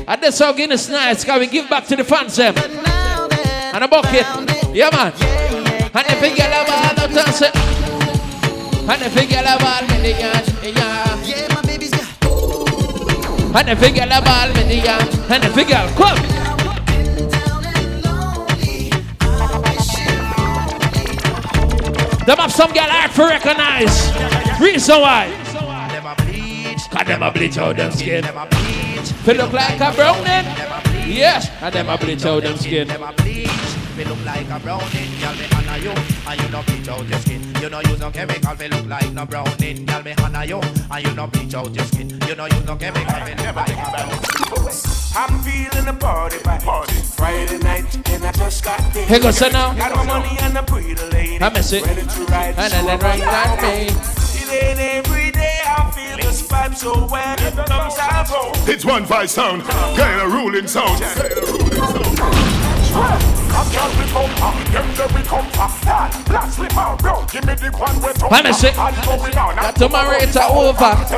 [0.08, 1.24] And this how Guinness nice.
[1.24, 2.56] Can we give back to the fans them?
[2.58, 4.53] And a bucket.
[4.74, 5.14] Yeah, man.
[5.94, 7.56] And if you get a ball, don't toss it.
[8.90, 11.14] And if you get a ball, in the yard, yeah.
[13.56, 15.08] And if you get a ball, in the yard.
[15.30, 16.18] And if you get, come.
[22.26, 24.12] Them have some girl hard for recognize.
[24.60, 25.30] Reason why.
[26.90, 28.24] Cause them a bleach out them skin.
[28.24, 30.48] Feel look like a brownie.
[31.08, 32.88] Yes, and them a bleach out them skin.
[33.96, 37.20] Me look like a brownie, girl me honor you, and you no bleach out your
[37.20, 37.42] skin.
[37.62, 40.60] You no use no chemical, me look like no brownie, girl me honor you,
[40.90, 42.10] and you no bleach out your skin.
[42.28, 44.34] You no use no chemical, me never take a brownie.
[45.16, 46.64] I'm feeling the party vibe.
[46.64, 46.96] Party.
[46.96, 49.06] Friday night, and I just got there.
[49.06, 49.76] Here goes, sir, now.
[49.76, 51.40] Got my money and a pretty lady.
[51.40, 51.86] I miss it.
[51.86, 52.56] Ready to ride.
[52.58, 53.90] And then right on me.
[53.90, 58.52] It ain't every day I feel this vibe, so when it comes I roll.
[58.68, 61.00] It's one five sound, kind of ruling sound.
[61.00, 62.53] Come girl, we come
[67.34, 67.54] give me.
[69.56, 70.84] Got tomorrow it's over.
[70.84, 71.10] And.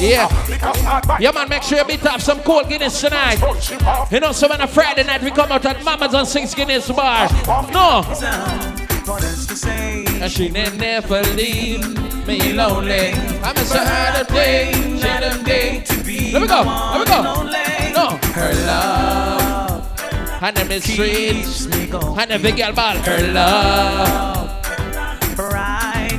[0.00, 0.28] Yeah.
[1.18, 3.40] Yeah, man, make sure you beat up some cold Guinness tonight.
[4.10, 6.90] You know, so on a Friday night we come out at Mama's on Six Guinness
[6.90, 7.28] Bar.
[7.72, 8.04] No.
[10.20, 11.80] And she never leave
[12.26, 13.12] me lonely.
[13.42, 16.32] I'm a Saturday, Saturday to be.
[16.32, 17.22] Let me go, let me go.
[17.94, 18.18] No.
[18.32, 19.27] Her love.
[20.40, 21.44] Her name is Street.
[21.90, 22.96] Her name is girl ball.
[22.98, 24.38] Her love.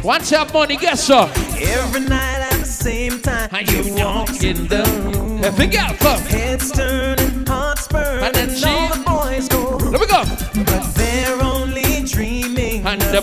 [0.04, 1.30] Once you have money, guess so.
[1.58, 3.50] Every night at the same time.
[3.54, 5.38] And you walk in the room.
[5.38, 6.22] You girl come.
[6.24, 8.24] Heads turning, hearts burning.
[8.26, 9.78] And then she- all the boys go.
[9.90, 10.24] Let me go.
[10.66, 12.86] But they're only dreaming.
[12.86, 13.22] And the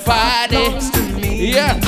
[1.20, 1.52] me.
[1.52, 1.78] Yeah.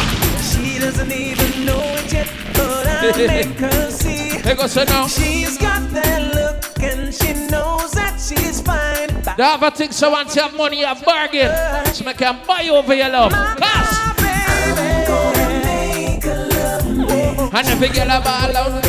[0.43, 4.39] She doesn't even know it yet, but I make her see.
[4.40, 5.06] Here goes so now.
[5.06, 6.48] She's got that look
[8.28, 9.09] she's fine.
[9.36, 11.50] The other thing, so once you have money, you have bargain.
[11.94, 13.32] So I can buy you over your love.
[13.32, 13.98] Cause.
[17.50, 18.84] And if you get a ball out.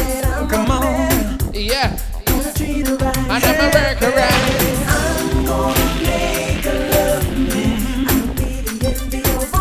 [0.50, 1.40] Come on.
[1.54, 1.98] Yeah.
[2.28, 4.90] And I'm going to make a work around.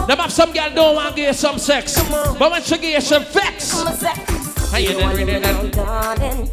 [0.09, 2.03] Them have some girl don't want to give you some sex.
[2.39, 4.48] But when she give you some vex.
[4.71, 5.71] And you didn't really know.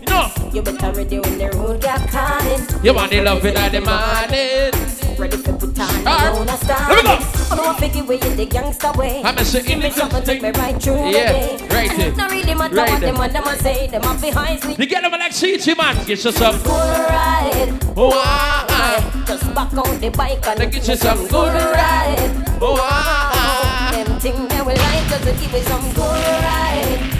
[0.08, 0.32] No.
[0.54, 2.00] You better ready when the road got
[2.46, 2.84] in.
[2.86, 5.20] You want the love in the morning.
[5.20, 6.48] Ready for put on Alright.
[6.48, 6.90] the start.
[6.90, 7.36] Let me go.
[7.52, 9.22] I don't it way in the gangster way.
[9.24, 11.68] I'm a say Give me something take me right through Yeah, the day.
[11.76, 12.18] right it.
[12.18, 13.88] Not really matter Right what them and them say.
[13.88, 14.76] Them a behind me.
[14.80, 15.96] You get them like CG man.
[16.06, 16.58] Get you some.
[16.64, 17.80] Good ride.
[17.98, 19.24] Oh, ah, ah.
[19.28, 22.32] Just back on the bike and Get you some good ride.
[22.62, 24.04] Oh, ah, ah.
[24.04, 27.15] Them thing they will like just to give it some good ride.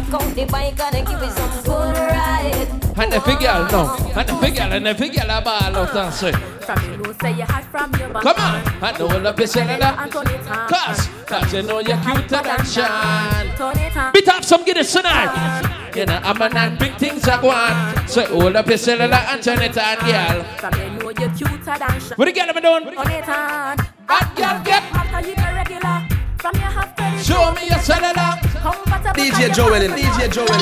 [0.00, 2.68] Back on the bike and give it some good ride.
[2.96, 3.96] And the figure, no.
[4.16, 6.32] And the figure, and the figure, la ball out and say.
[6.32, 8.22] From you know say you hot from your back.
[8.22, 8.82] Come on.
[8.82, 10.10] I know all of this and that.
[10.10, 13.60] Cause, cause you know you're cuter than Sean.
[13.60, 14.12] On.
[14.12, 15.92] Beat up some Guinness tonight.
[15.94, 18.08] You know, I'm a nine big things I want.
[18.08, 20.44] So hold up your cellular and turn it on, girl.
[20.56, 22.16] From you know you're cuter than Sean.
[22.16, 22.84] What the girl am I doing?
[22.96, 23.76] Turn it on.
[24.08, 24.82] Bad girl, get.
[24.94, 25.99] After you the regular.
[26.40, 28.38] From your half to Show me your cellular.
[28.62, 30.46] Comfortable DJ and Joel, your DJ Joel.
[30.46, 30.56] From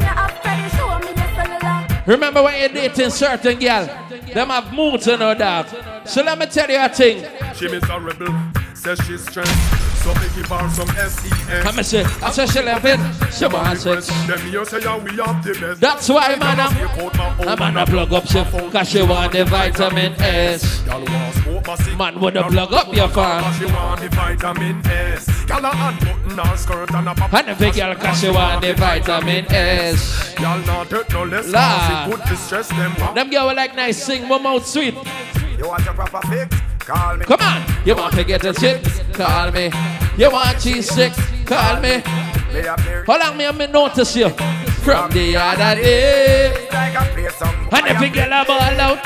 [0.00, 2.02] your half to the show me your cellular.
[2.06, 3.86] Remember when you're dating certain girl,
[4.32, 6.08] them have moods and all that.
[6.08, 7.26] So let me tell you a thing.
[7.54, 8.34] She miserable,
[8.86, 10.04] says she's stressed.
[10.04, 11.62] So me give her some S-E-S.
[11.64, 13.00] Come and say, I say she love it.
[13.32, 14.06] She want sex.
[14.26, 15.80] Them here say yeah, we have the best.
[15.80, 20.86] That's why, man, I'm, I'm gonna plug up she Cause she want the vitamin S.
[21.98, 23.54] Man, wanna plug up your fan.
[23.58, 25.26] She want the vitamin S.
[25.46, 27.34] Gyal a unbutton her skirt and a pop.
[27.34, 30.34] And the big girl cause she want the vitamin S.
[30.36, 31.50] Gyal not hurt no less.
[31.50, 32.94] Cause it good to stress them.
[33.16, 34.94] Them girl like nice sing, one mouth sweet.
[35.58, 36.75] You want your proper fix?
[36.86, 37.24] Call me.
[37.24, 37.64] Come on.
[37.84, 38.84] You want to get a shit?
[39.12, 39.72] Call me.
[40.16, 41.12] You want cheese stick?
[41.44, 42.00] Call me.
[42.04, 44.28] How long me have me notice you?
[44.86, 46.68] From the other day.
[46.70, 48.98] And if you get a ball out.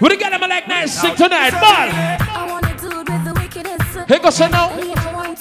[0.00, 1.52] Who the girl am I'm like nice sing tonight?
[1.52, 1.62] Ball.
[1.62, 4.08] I wanna do it with the wickedest.
[4.08, 4.70] Here goes now.
[4.70, 5.36] One,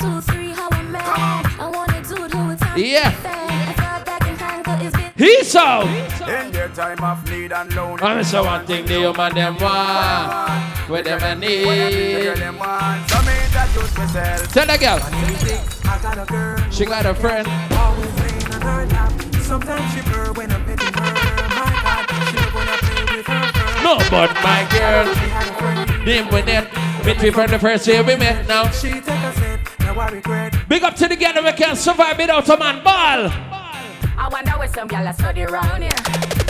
[5.17, 5.87] He's out.
[6.27, 8.03] In their time of need and loneliness.
[8.03, 10.89] I'm so one thing the human them want.
[10.89, 11.63] With them a need.
[11.63, 14.51] So me introduce myself.
[14.51, 14.99] Tell the girl.
[15.85, 16.69] I got a girl.
[16.69, 17.47] She got a friend.
[17.71, 19.13] Always laying on her lap.
[19.41, 21.13] Sometimes she purr when I'm petting her.
[21.55, 23.51] My God, she I play with her.
[23.53, 23.83] fur.
[23.83, 26.05] No, but my girl.
[26.05, 26.67] Name with it.
[27.05, 28.69] Meet me from the first day we met now.
[28.69, 30.55] She take a sip, now I regret.
[30.67, 33.64] Big up to the girl we can survive without a man ball.
[34.17, 35.91] I wonder where some gyal a study round here.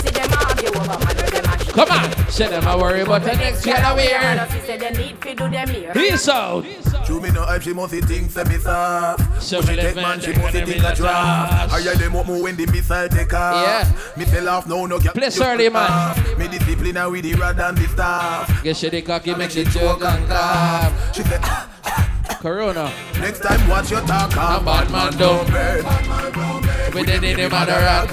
[0.01, 2.29] See them argue over man with them a Come on.
[2.29, 4.51] Say them I worry about the next girl weird.
[4.51, 5.91] She said they need to do them here.
[5.93, 6.65] He's out.
[7.05, 9.41] True me no hype, she must think say me soft.
[9.41, 10.97] So she take man, she must take think a them draft.
[10.97, 11.73] draft.
[11.73, 13.65] I hear them up more when the missile take off.
[13.85, 13.91] Yeah.
[14.17, 15.13] Me fell off now, no cap.
[15.13, 16.37] Play early, man.
[16.39, 18.63] Me discipline her with the rod and the staff.
[18.63, 21.15] Get shit the cocky, make the joke and cough.
[21.15, 22.14] She said, ah, ah,
[22.45, 22.93] Corona.
[23.19, 24.29] next time watch your talk.
[24.33, 26.93] A bad man don't burn.
[26.93, 28.11] We did it in mother rock.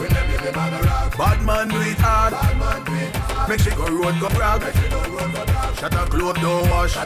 [1.18, 2.32] Bad man do it hard.
[3.46, 4.62] Make she go road go brag.
[5.76, 6.96] Shut her clothes don't wash.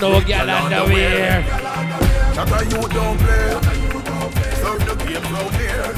[0.00, 1.42] No girl underwear.
[2.34, 3.58] Shut her you don't play.
[4.62, 5.90] Serve the game round here.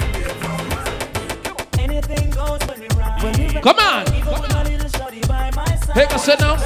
[1.84, 3.62] Anything goes when we ride.
[3.62, 4.06] Come on.
[5.92, 6.58] Hey, go sit down.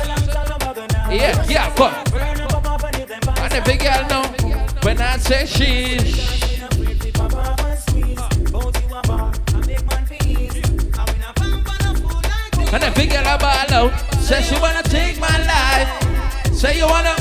[1.11, 2.38] Yeah, yeah, come.
[3.51, 4.23] And the big girl know
[4.83, 6.19] when I say sheesh.
[12.70, 13.93] And the big girl a ball out.
[14.20, 15.89] Say she wanna take my life.
[16.53, 17.15] Say you wanna.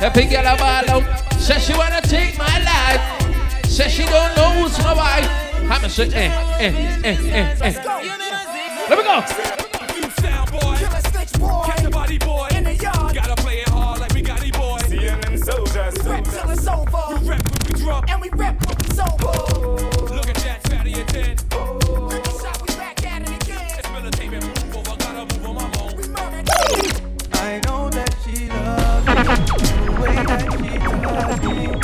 [0.00, 1.32] The big girl a ball out.
[1.38, 3.66] Say she wanna take my life.
[3.68, 5.30] Say she don't know who's my wife.
[5.70, 8.86] I'm a say, eh, eh, eh, eh, eh.
[8.88, 9.65] Let me go.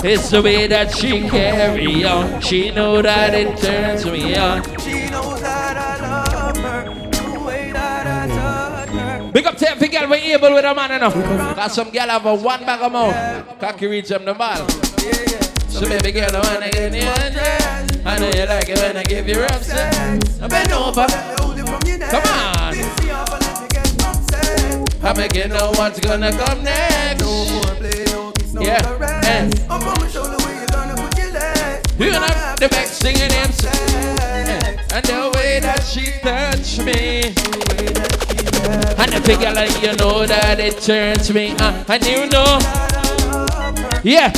[0.05, 2.41] It's the way that she carry on.
[2.41, 4.65] She know that it turns me on.
[4.81, 6.85] She knows that I love her
[7.35, 9.31] the way that I touch her.
[9.31, 11.15] Big up to every girl we able with a man enough.
[11.55, 13.59] Cause some girl have a one bag of mouth.
[13.61, 14.67] Cocky reach them the ball.
[15.69, 18.05] So baby girl, I wanna get you undressed.
[18.05, 20.41] I know you like it when I give you rough sex.
[20.43, 21.07] I bend over.
[22.11, 22.75] Come on.
[25.05, 27.62] I'm making know what's gonna come next.
[28.63, 28.79] Yeah,
[29.25, 31.99] and up on my shoulder, way you gonna put your legs?
[31.99, 33.51] We're gonna have the best singing and
[34.93, 37.35] and the way that she touch me.
[39.03, 41.85] And the figure like you know that it turns me on.
[41.89, 42.59] And you know,
[44.05, 44.31] yeah,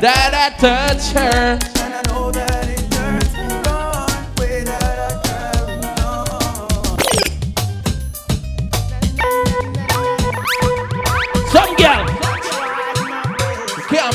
[0.00, 2.59] that I touch her.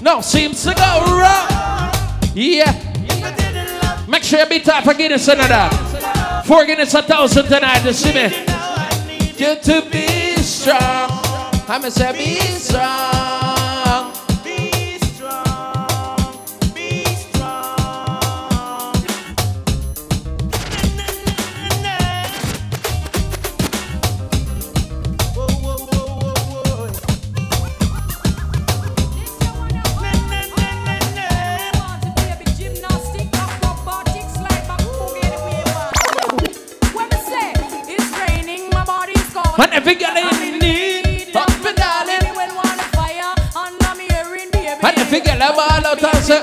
[0.00, 1.92] No, seems to go wrong.
[2.34, 2.72] Yeah.
[4.08, 5.68] Make sure you beat up for Guinness another.
[6.44, 8.24] Four Guinness a thousand tonight, you see me?
[9.36, 11.10] You to be strong.
[11.68, 13.57] I'ma say be strong.
[39.66, 42.34] Every girl in need, up and darling.
[42.36, 44.78] When wanna fire under me hearing baby.
[44.82, 46.40] Every girl a ball out and say,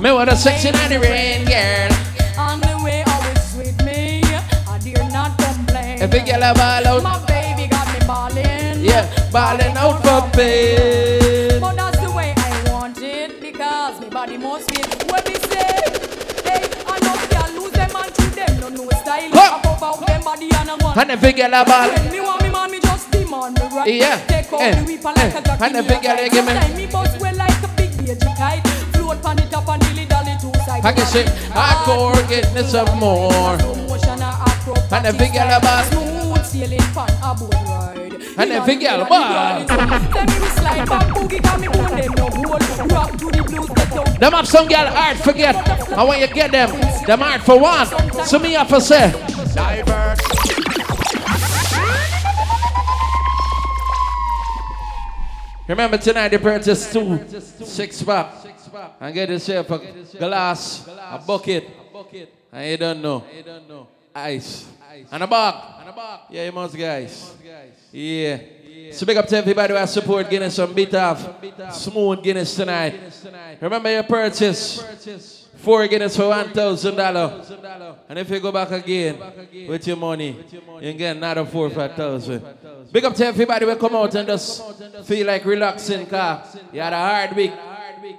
[0.00, 1.90] me want a sexy night rain girl.
[2.38, 4.22] On the way always with me.
[4.68, 6.00] I dare not complain.
[6.00, 7.02] Every girl a ball out.
[7.02, 8.84] My baby got me balling.
[8.84, 11.19] Yeah, balling out for pain.
[20.96, 20.98] And I want.
[20.98, 21.88] And every girl a ball.
[21.90, 23.94] When me want me man, me just demand me right.
[23.94, 25.64] Yeah, Take out eh, the whip like eh, a jockey.
[25.64, 28.66] and every girl you give me- Sometimes me bust well like a big baby kite.
[28.94, 30.84] Float pan it up and dilly dally two sides.
[30.84, 33.56] I can say, hardcore, get me some more.
[33.88, 35.84] Motion a acrobatic And every girl a ball.
[35.84, 38.14] Smooth sailing pan a boat ride.
[38.38, 39.66] And every girl a ball.
[39.66, 42.92] Tell me we slide back boogie, got me bone them no hold.
[42.92, 44.18] Rock to the blues, get down.
[44.20, 45.54] Them have some girl hard forget.
[45.92, 46.70] I want you to get them.
[47.06, 47.86] Them hard for one.
[48.26, 49.10] So me have to say.
[49.54, 49.99] Diverse.
[55.70, 57.20] Remember tonight you purchase two
[57.64, 58.42] six pack
[58.98, 59.78] and get yourself a
[60.18, 63.24] glass, a bucket, a and you don't know.
[63.36, 63.86] you don't know.
[64.12, 64.66] Ice.
[64.90, 65.54] ice, And a bag.
[66.28, 67.32] Yeah, you must guys.
[67.92, 68.38] Yeah.
[68.90, 72.98] So big up to everybody who has support Guinness some bit of smooth Guinness tonight.
[73.60, 75.39] Remember your purchase.
[75.62, 77.44] Four Guinness for one thousand dollar.
[78.08, 79.18] And if you go back again
[79.68, 80.36] with your money,
[80.80, 82.42] you get another four for a thousand.
[82.90, 84.62] Big up to everybody who come out and just
[85.04, 86.44] feel like relaxing car.
[86.72, 87.52] You had a hard week.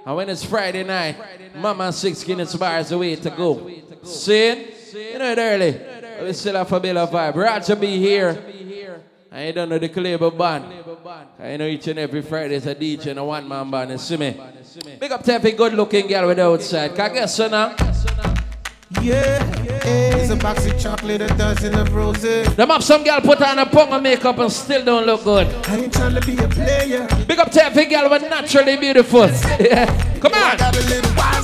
[0.06, 1.16] And when it's Friday night,
[1.56, 3.70] Mama six Guinness bars away to go.
[4.04, 4.68] See?
[4.92, 6.24] You know it early.
[6.24, 7.34] We still have a bit of vibe.
[7.34, 9.02] Roger be here.
[9.32, 10.66] I don't know the Clever band.
[11.40, 13.90] I know each and every Friday is a DJ and a one man band.
[13.90, 14.38] You see me?
[14.74, 16.94] Big up to every good looking girl with the outside.
[16.94, 17.76] Can I guess so now?
[19.02, 19.44] Yeah,
[19.84, 22.54] it's a box of chocolate, a dozen of roses.
[22.56, 25.46] Them up some girl put on a punk of makeup and still don't look good.
[25.68, 27.06] I ain't trying to be a player.
[27.26, 29.26] Big up to every girl with naturally beautiful.
[29.60, 29.86] Yeah.
[30.20, 30.56] Come on.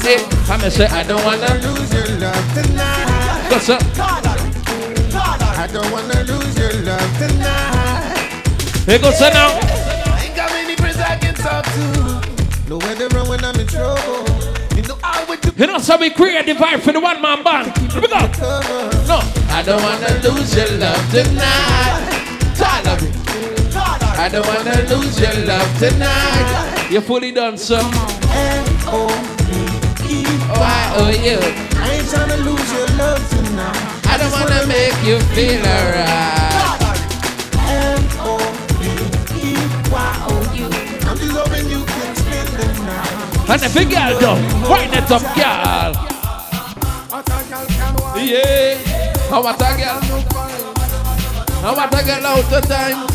[0.01, 3.51] Hey, I'm gonna say I don't wanna lose your love tonight.
[3.51, 3.83] What's up?
[5.13, 8.87] I don't wanna lose your love tonight.
[8.87, 9.59] Here goes now.
[10.17, 11.98] Ain't got many friends I can talk to.
[12.69, 14.29] Nowhere they run when I'm in trouble.
[14.77, 17.23] You know I would do You know, so we create the vibe for the one
[17.23, 17.75] man band.
[17.91, 18.19] Here we go.
[19.09, 22.29] No, I don't wanna lose your love tonight.
[22.61, 23.13] I love you.
[24.21, 26.89] I don't wanna lose your love tonight.
[26.91, 27.79] You fully done, so.
[30.59, 31.39] Why, you?
[31.41, 34.07] I ain't trying to lose your love tonight.
[34.09, 36.68] I don't wanna make you feel alright.
[43.51, 45.93] And if a girl done, wind it up, girl.
[48.23, 48.77] Yeah.
[49.31, 50.01] How what a girl?
[51.63, 53.09] How what a girl out the time?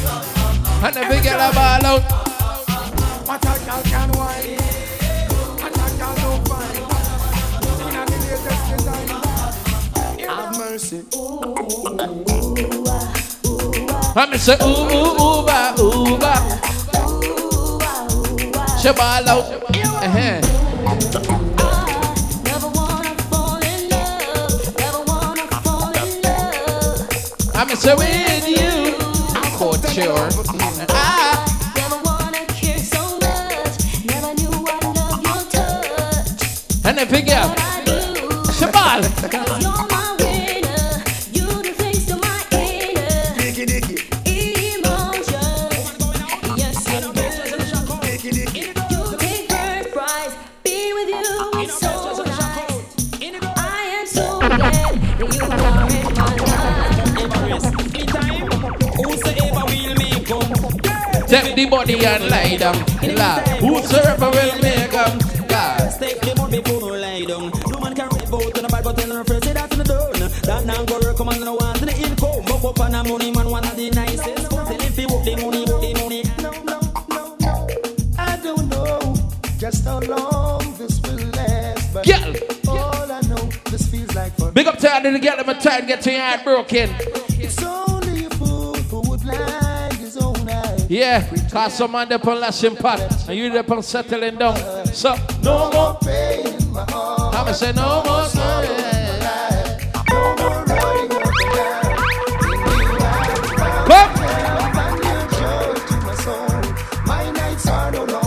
[0.84, 2.02] And if a girl a ball out.
[3.28, 4.58] What a girl can wine.
[5.62, 6.82] What a girl don't find.
[7.80, 9.10] In the latest design.
[10.28, 11.00] Have mercy.
[14.16, 16.63] I'm going say ooh ooh ooh ba ooh ba.
[18.84, 19.46] She ball out.
[19.46, 20.42] Uh-huh.
[27.56, 28.94] I'm going say with you.
[29.58, 30.33] Couture.
[61.86, 62.78] Body and lie down.
[63.04, 65.20] Lord, whosoever will make them.
[65.48, 66.00] God.
[66.00, 67.52] Take the money before lie down.
[67.68, 69.80] No man can rip out on a bad but tell her first say that in
[69.80, 70.32] the done.
[70.44, 72.46] That now go on, no one to the income.
[72.48, 74.50] Mop up on a money man, one of the nicest.
[74.50, 76.24] Tell if work the money, the money.
[78.18, 79.16] I don't know
[79.60, 82.34] just how long this will last, but Girl.
[82.68, 85.88] all I know, this feels like Big up to all the girl them try and
[85.88, 86.90] get your heart broken.
[87.40, 90.90] It's only a fool who would blind his own eyes.
[90.90, 91.22] Yeah,
[91.54, 93.00] cause some man up on lashing pot
[93.30, 94.58] and you up on settling down.
[94.88, 97.36] So no more pain in my heart.
[97.36, 98.94] I'ma say no more sorrow.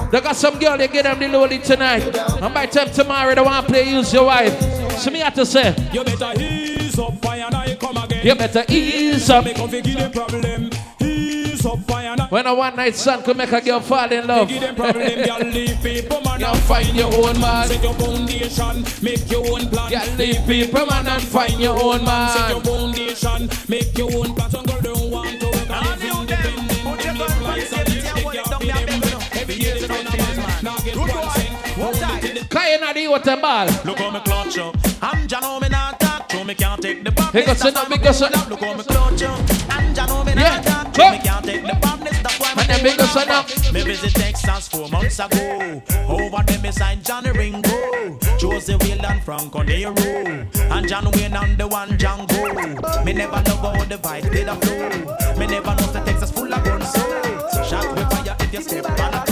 [0.09, 2.03] They got some girl, they get them the lowly tonight.
[2.40, 4.59] And by time tomorrow, they want to play Use Your Wife.
[4.98, 8.24] So me have to say, You better ease up, fire and I come again.
[8.24, 9.44] You better ease up.
[9.44, 10.55] Me come fi give them problem.
[12.28, 14.48] When a one night sun could make a girl fall in love.
[14.48, 15.39] Give them problem, girl.
[15.51, 17.69] Leave people man and find your own man.
[17.69, 19.90] Set your foundation, make your own plan.
[19.90, 22.31] Girl, leave people man and find your own man.
[22.31, 24.51] Set your foundation, make your own plan.
[24.51, 27.03] Some girl don't want to work and live independent.
[27.03, 28.05] Them live life and live
[28.59, 29.20] the gap in them.
[29.32, 31.78] Every year they find a man, now get one cent.
[31.78, 32.51] One cent.
[32.51, 33.66] Kaya na di water ball.
[33.85, 34.74] Look how me clutch up.
[35.01, 37.32] I'm Jano, me not talk to me can't take the badness.
[37.32, 38.51] Because That's it not why me because up.
[38.51, 39.45] Look how me clutch up.
[42.86, 43.72] Hold because it up.
[43.72, 45.82] Me visit Texas four months ago.
[46.08, 51.58] Over there me signed Johnny Ringo, Josey Wales and Franco Nero, and John Wayne and
[51.58, 53.04] the one Django.
[53.04, 55.36] Me never love how the vibe did a flow.
[55.36, 56.92] Me never know the Texas full of guns.
[56.92, 59.26] So shot with fire if you step on a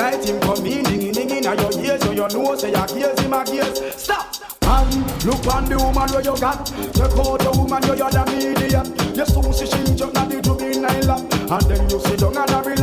[0.00, 3.20] night him come in, dinging dinging on your ears, so your nose, say your gaze,
[3.20, 3.94] him a gaze.
[3.96, 4.34] Stop.
[4.62, 6.66] And look on the woman where you got.
[6.96, 8.82] Check out the woman where you're the media.
[9.14, 11.20] You so see she jump at the juvenile lap.
[11.50, 12.79] And then you sit down and a.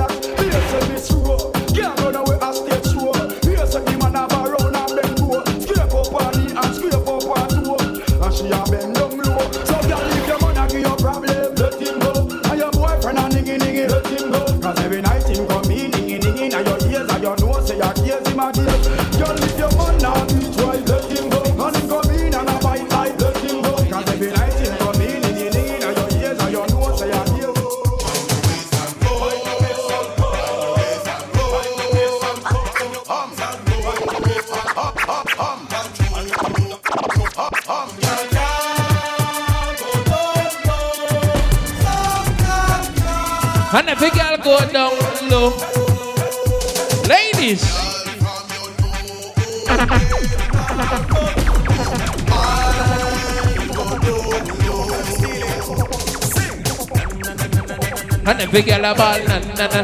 [58.66, 59.82] Girl a ball na na na.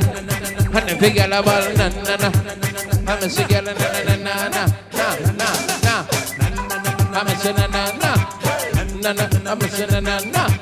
[0.73, 2.29] And every girl a ball na na na.
[3.07, 4.65] I'm a girl na na na na na
[4.99, 5.95] na na na.
[7.13, 8.11] I'm a na na na
[9.01, 9.25] na na.
[9.51, 10.52] I'm a na na na.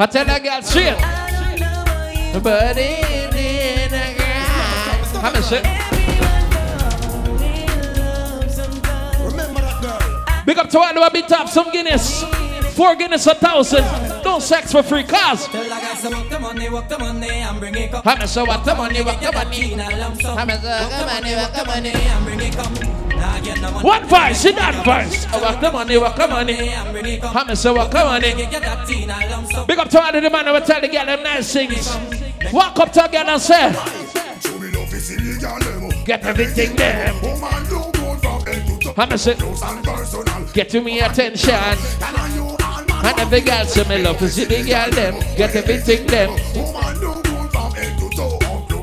[0.00, 0.96] I tell that girl, shit.
[2.42, 5.20] But in ain't a girl.
[5.22, 5.62] I'm a shit.
[9.20, 10.44] Remember that girl.
[10.46, 12.24] Big up to all the big top, some Guinness.
[12.74, 13.84] Four Guinness, a thousand.
[14.24, 15.46] No sex for free, cause.
[15.52, 17.44] I'm a so the money, the money.
[17.44, 18.02] I'm a the
[21.66, 22.89] money, the money, come.
[23.82, 24.44] What verse?
[24.44, 25.26] In that verse.
[25.26, 26.74] I walk the money, walk the money.
[26.74, 28.34] I'm a so what the money.
[29.66, 31.88] Big up to all the man who tell the girl them nice things.
[32.52, 33.72] Walk up to a girl and say,
[36.04, 37.12] Get everything there.
[38.96, 39.36] A say,
[40.52, 41.54] Get to me attention.
[43.02, 45.14] And every girl say me love to see the girl them.
[45.36, 46.30] Get everything them.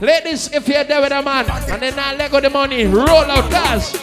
[0.02, 3.08] Ladies, if you're there with a man and then I let go the money, roll
[3.08, 3.97] out cars.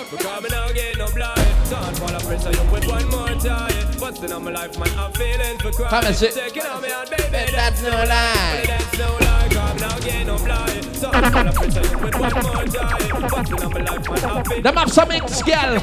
[4.45, 5.91] My life, man, I'm feeling for crime.
[5.91, 6.35] Come and sit.
[6.35, 8.65] Taking on me out, baby, that's no lie.
[8.67, 9.49] That's no lie.
[9.51, 10.83] Cause me now get no blind.
[10.83, 13.31] Can't fall a pressure you with one more time.
[13.31, 15.81] Busting on my life, man, I'm feeling Them have some ex girl.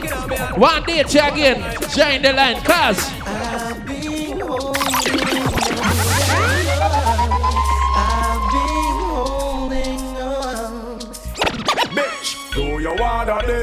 [0.58, 1.78] One day you again.
[1.90, 3.21] Join the line, cars.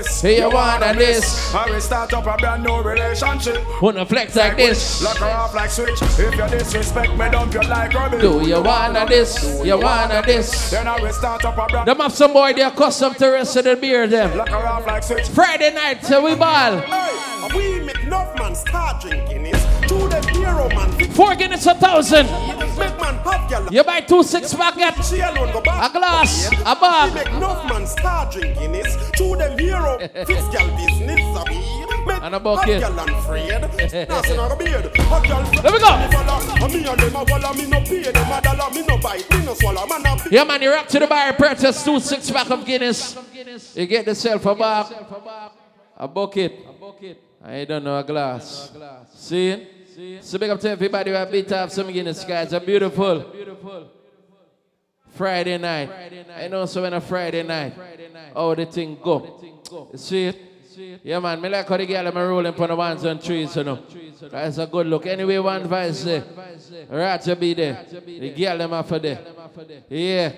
[0.03, 0.25] This?
[0.25, 1.55] You wanna this?
[1.55, 3.59] I will start up a brand new relationship.
[3.83, 5.03] Wanna flex like this?
[5.03, 6.01] Lock her off like switch.
[6.03, 8.21] If you disrespect me, dump you like rubbish.
[8.21, 9.65] Do you wanna this?
[9.65, 10.71] You wanna this?
[10.71, 13.57] Then I will start up a brand Them have some boy they accustomed to rest
[13.57, 14.37] of the beer them.
[14.37, 15.29] Lock her off like switch.
[15.29, 16.79] Friday night, so we ball.
[16.79, 19.47] Hey, we make enough man start drinking.
[19.47, 20.93] It's two them hero man.
[21.11, 22.27] Four Guinness a thousand.
[22.79, 23.19] Make man
[23.49, 23.69] gal.
[23.73, 25.91] You buy two six pack, get She alone go back.
[25.91, 27.15] a glass, a He bag.
[27.15, 28.97] make enough man start drinking this.
[29.13, 30.43] To them hero, fix
[30.77, 31.21] business.
[32.07, 32.83] Make And a bucket.
[32.83, 34.09] Hot gal and afraid.
[34.09, 34.97] Nothing on a beard.
[34.97, 35.43] Hot gal.
[35.63, 35.89] Let me go.
[36.65, 39.31] And me and them a walla, me no pay them a dollar, me no bite,
[39.31, 42.31] me no swallow, man a Yeah, man, you rock to the bar, purchase two six
[42.31, 43.17] pack of Guinness.
[43.75, 44.87] You get yourself a bag,
[45.97, 46.53] a bucket.
[47.45, 48.73] I don't know, a glass.
[49.15, 49.67] See?
[50.21, 52.53] So big up to everybody who have beat up some Guinness, guys.
[52.53, 53.91] A beautiful Beautiful.
[55.11, 55.91] Friday night.
[56.37, 57.75] I know so when a Friday night,
[58.33, 59.41] how the thing go.
[59.91, 60.41] You see it?
[61.03, 63.65] Yeah, man, me like how the girl am rolling on the ones and trees, you
[63.65, 63.83] know.
[64.31, 65.05] That's a good look.
[65.07, 66.23] Anyway, one vice there.
[66.89, 67.85] Right to be there.
[67.91, 69.25] The girl them for there.
[69.89, 70.33] Yeah.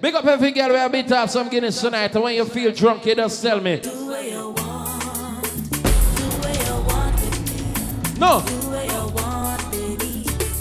[0.00, 2.14] Big up every girl where I beat up some Guinness tonight.
[2.14, 3.82] And when you feel drunk, you just tell me.
[8.18, 8.93] No.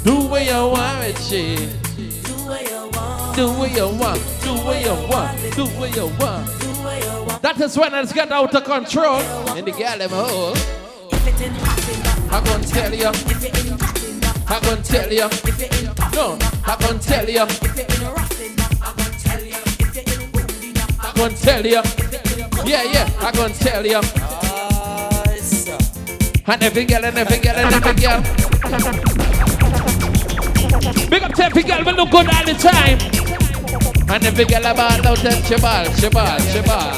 [0.04, 1.56] Do what you want with she.
[2.26, 4.20] Do what you want.
[4.44, 5.56] Do what you want.
[5.56, 7.42] Do what you want.
[7.42, 9.22] That is when it's get out of control.
[9.56, 10.56] And the girl them hole.
[12.30, 13.12] I gonna tell you.
[14.48, 15.30] I gonna tell you.
[16.14, 17.48] No, I gonna tell you.
[21.00, 21.82] I gonna tell you.
[22.66, 24.02] Yeah, yeah, I gonna tell you.
[26.46, 29.13] And every girl and every girl and every girl.
[30.74, 32.98] Big up to every girl, we look good all the time.
[34.10, 36.94] And every girl about out and she ball, she ball, she ball.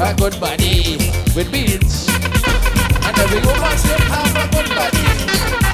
[0.00, 0.96] A good body
[1.36, 2.08] with beats.
[2.08, 5.04] And every woman should have a good body.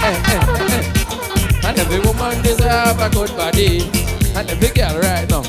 [0.02, 0.42] Eh, eh,
[0.74, 1.68] eh.
[1.68, 3.88] And every woman deserve a good body.
[4.34, 5.44] And every girl right now.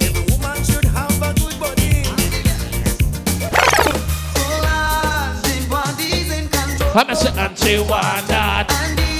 [0.00, 2.04] Every woman should have a good body.
[6.96, 9.13] I'm a sit and she want that.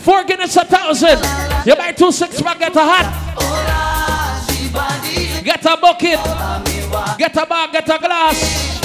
[0.00, 1.18] Four Guinness a thousand.
[1.66, 3.06] You buy two six pack, get a hat.
[5.44, 6.18] Get a bucket.
[7.18, 8.80] Get a bag, get a glass.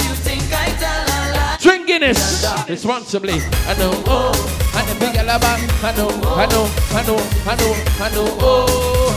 [1.62, 3.32] Drink Guinness responsibly.
[3.32, 4.32] I know, oh,
[4.76, 5.70] and the big bag.
[5.82, 9.10] I know, I know, I know, I know, I know, oh,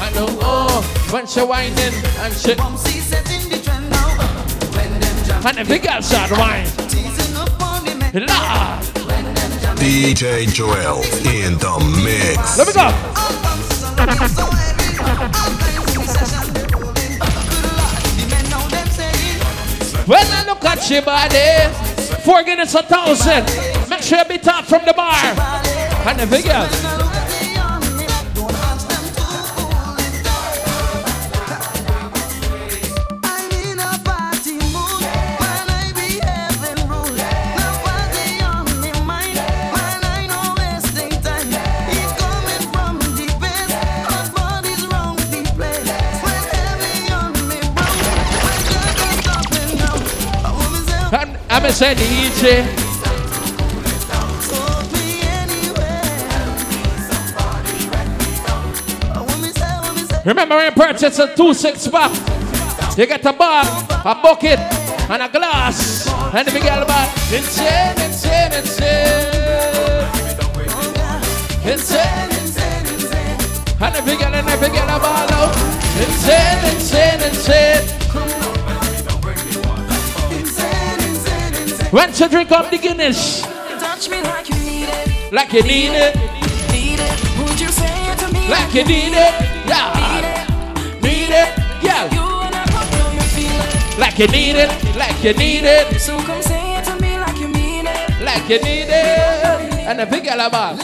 [0.00, 0.82] I know, oh.
[1.10, 2.52] When she whining and she,
[5.42, 6.68] and the big girl start whining.
[8.12, 8.99] Lord.
[9.80, 12.58] DJ Joel in the mix.
[12.58, 12.90] Let me go.
[20.04, 21.72] When I look at your body,
[22.24, 23.46] four Guinness a thousand.
[23.88, 25.14] Make sure you be top from the bar.
[26.04, 26.44] And the big
[51.80, 52.66] DJ.
[60.26, 62.10] Remember when purchase a two six pack,
[62.98, 63.64] you get a bar,
[64.04, 64.58] a bucket,
[65.08, 67.08] and a glass, and the big girl bar.
[67.32, 69.40] Insane, insane, insane.
[71.64, 72.30] Insane.
[73.82, 75.56] And the big girl and the big girl a ball out.
[75.96, 77.99] Insane, insane, insane.
[81.90, 83.42] When you drink up the Guinness,
[83.80, 85.32] Touch me like you need it.
[85.32, 86.14] like you need it,
[86.70, 87.38] Need it.
[87.42, 88.48] Would you say it to me?
[88.48, 89.32] Like you need it,
[89.66, 90.46] yeah,
[91.02, 91.48] need it,
[91.82, 93.98] yeah, You and I both know you feel it.
[93.98, 97.38] like you need it, like you need it, So come say it to me like
[97.38, 98.24] you mean it.
[98.24, 100.76] like you need it, and the big girl a ball.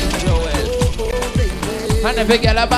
[2.05, 2.77] And the big girl a ball.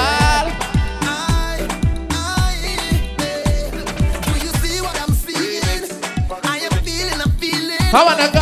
[7.92, 8.40] I wanna go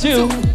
[0.00, 0.49] to it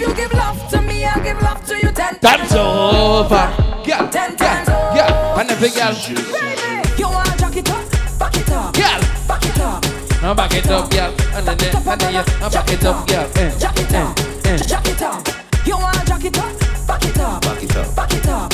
[0.00, 3.46] if you give love to me, I'll give love to you ten Time's over.
[3.84, 5.38] Girl, Ten times girl, girl.
[5.38, 5.92] And every girl.
[5.92, 9.00] Baby, you want jack it up, back it up, Girl.
[9.26, 9.84] back it up.
[10.22, 11.14] Now back it up, girl.
[11.34, 12.24] And then, and then, yeah.
[12.40, 13.30] Now back it up, girl.
[13.36, 14.56] Eh, Jack it up, eh, eh.
[14.58, 15.26] jack it up.
[15.66, 17.96] You want jack it up, back it up, Back it up.
[17.96, 18.50] back it up,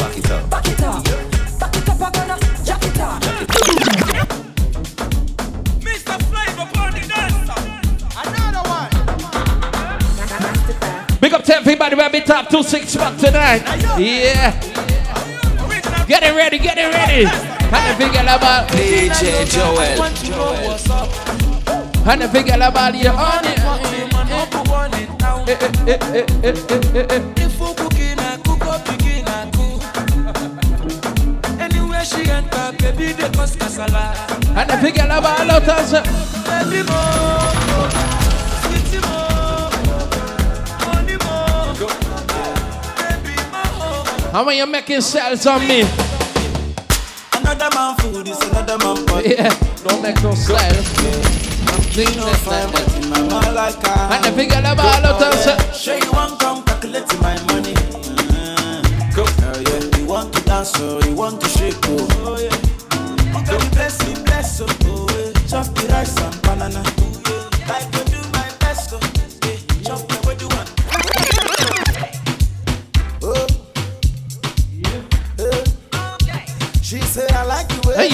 [11.45, 13.62] up to everybody where we top two six spot tonight.
[13.99, 14.53] Yeah.
[16.07, 17.27] Get it ready, get it ready.
[17.27, 20.03] And the big girl about DJ Joel.
[22.09, 23.59] And the big girl about you on it.
[25.47, 27.23] Eh, eh, eh, eh, eh, eh, eh, eh.
[31.61, 34.15] Anywhere she enter, baby, they cause casala.
[34.57, 35.93] And the big girl about out us.
[36.45, 37.74] Baby, more, sweetie,
[44.35, 45.82] How when you making sales on me?
[47.35, 49.28] Another man food is another man body.
[49.28, 49.48] Yeah,
[49.85, 50.89] don't make no sales.
[51.94, 54.16] Clean no fine, but in my mind like I.
[54.16, 55.81] And the big girl about out us.
[55.81, 57.74] Sure you want come calculate my money.
[57.74, 59.15] Mm.
[59.15, 59.23] Go.
[59.24, 59.98] Oh yeah.
[60.01, 62.09] You want to dance, oh, you want to shake, oh.
[62.27, 62.64] oh yeah.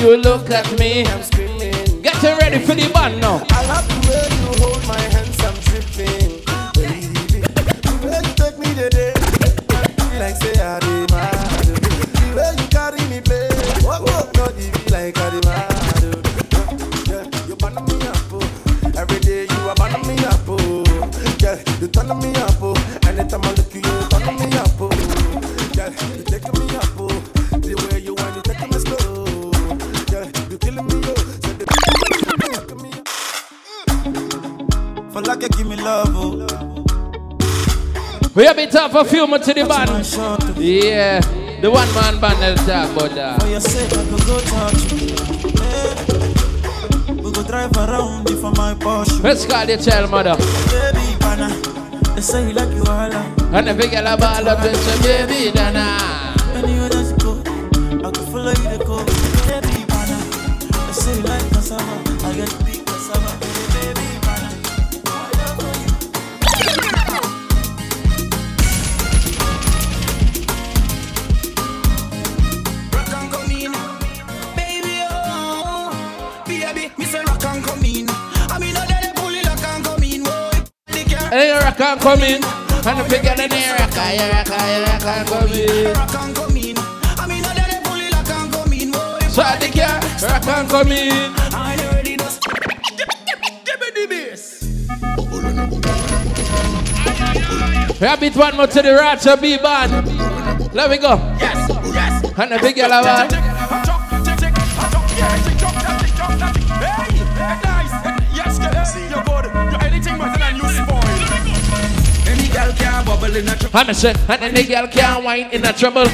[0.01, 1.05] You look at me.
[1.06, 2.02] I'm screaming.
[2.02, 3.44] Get ready for the band now.
[3.51, 6.19] I love the way you hold my hands, I'm tripping.
[38.41, 39.91] We have been tough for a few months to the band.
[40.57, 41.21] Yeah,
[41.61, 43.43] the one man band that talk about that.
[43.43, 45.12] For your sake, I could go touch you.
[45.61, 47.21] Yeah.
[47.21, 49.23] We go drive around for my Porsche.
[49.23, 50.37] Let's call the child mother.
[50.73, 51.51] Baby, pana.
[52.15, 53.12] They say you like you all.
[53.12, 55.99] And girl about up and say, baby, Dana.
[56.57, 57.33] Anywhere that you go,
[58.09, 58.90] I could follow you to go.
[81.81, 82.44] Rock come in.
[82.44, 85.93] And the big girl in there, rock and rock and rock and come in.
[85.94, 86.77] rock and come in.
[86.77, 88.93] I mean, they pull it rock and come in.
[89.31, 89.97] So the car,
[90.28, 91.32] rock and come in.
[91.55, 92.28] I already know.
[93.65, 94.61] Give me the bass.
[98.20, 100.07] Beat one more to the Ratcha B band.
[100.74, 101.16] Let me go.
[101.39, 102.39] Yes, yes.
[102.39, 103.49] And the big girl about.
[113.31, 113.78] Can bubble in a trouble.
[113.78, 116.07] And I said, and the girl can't whine in a trouble.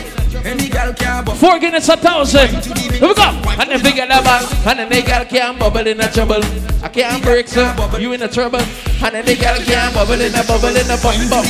[0.44, 1.38] Any girl can bubble.
[1.38, 2.48] Four Guinness a thousand.
[2.48, 3.22] Here we go.
[3.22, 4.52] And the big girl about.
[4.66, 6.42] And the girl can't bubble in a trouble.
[6.82, 8.60] I can't break so you in a trouble.
[8.60, 11.44] And the girl can't bubble in a bubble in a bum bum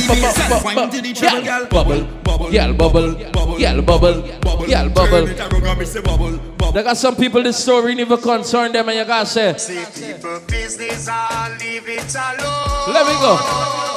[0.73, 0.89] bum.
[1.13, 2.07] Girl bubble,
[2.51, 3.13] girl bubble,
[3.57, 4.21] girl bubble,
[4.67, 6.73] girl bubble.
[6.73, 9.53] They got some people this story never concern them and you gotta say.
[9.95, 12.93] People business, I'll leave it alone.
[12.93, 13.96] Let me go.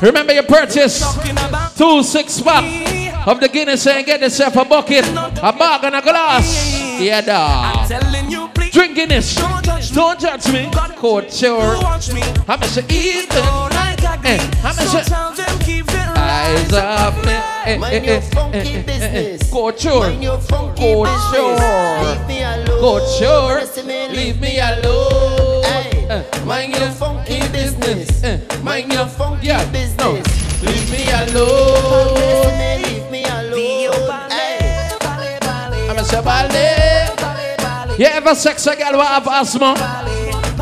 [0.00, 1.02] You Remember your purchase.
[1.76, 6.00] Two six pack of the Guinness and get yourself a bucket, a bag and a
[6.02, 7.00] glass.
[7.00, 7.88] Yeah, dog.
[7.88, 8.72] telling you, please.
[8.72, 9.34] drinking this.
[9.92, 10.70] Don't judge me.
[10.96, 11.76] Couture.
[12.48, 13.44] I'm a say Ethan.
[14.24, 15.82] Eh, I'm a say
[16.16, 17.14] eyes up.
[17.26, 18.22] Eh, eh, eh, eh,
[18.52, 19.38] eh, eh, eh.
[19.50, 20.10] Couture.
[20.76, 21.58] Couture.
[22.80, 23.64] Couture.
[24.14, 25.64] Leave me alone.
[26.10, 28.22] Eh, Mind your funky business.
[28.68, 30.62] Mind your funky business.
[30.62, 32.82] Leave me alone.
[32.82, 34.10] Leave me alone.
[35.88, 37.08] I'm a say ballet.
[37.98, 39.74] You ever sex a girl with have asthma?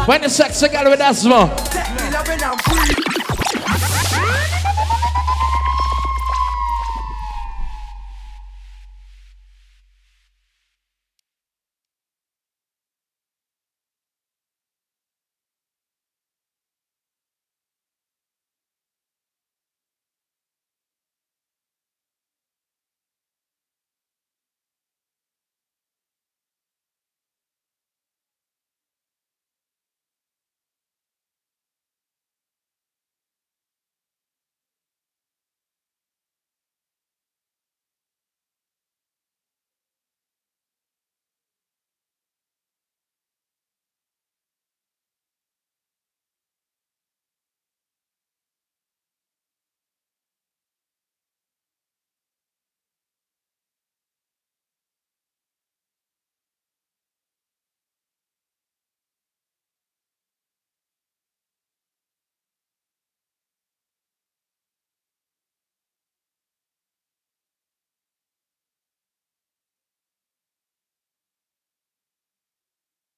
[0.07, 1.51] When you sex a girl with asthma,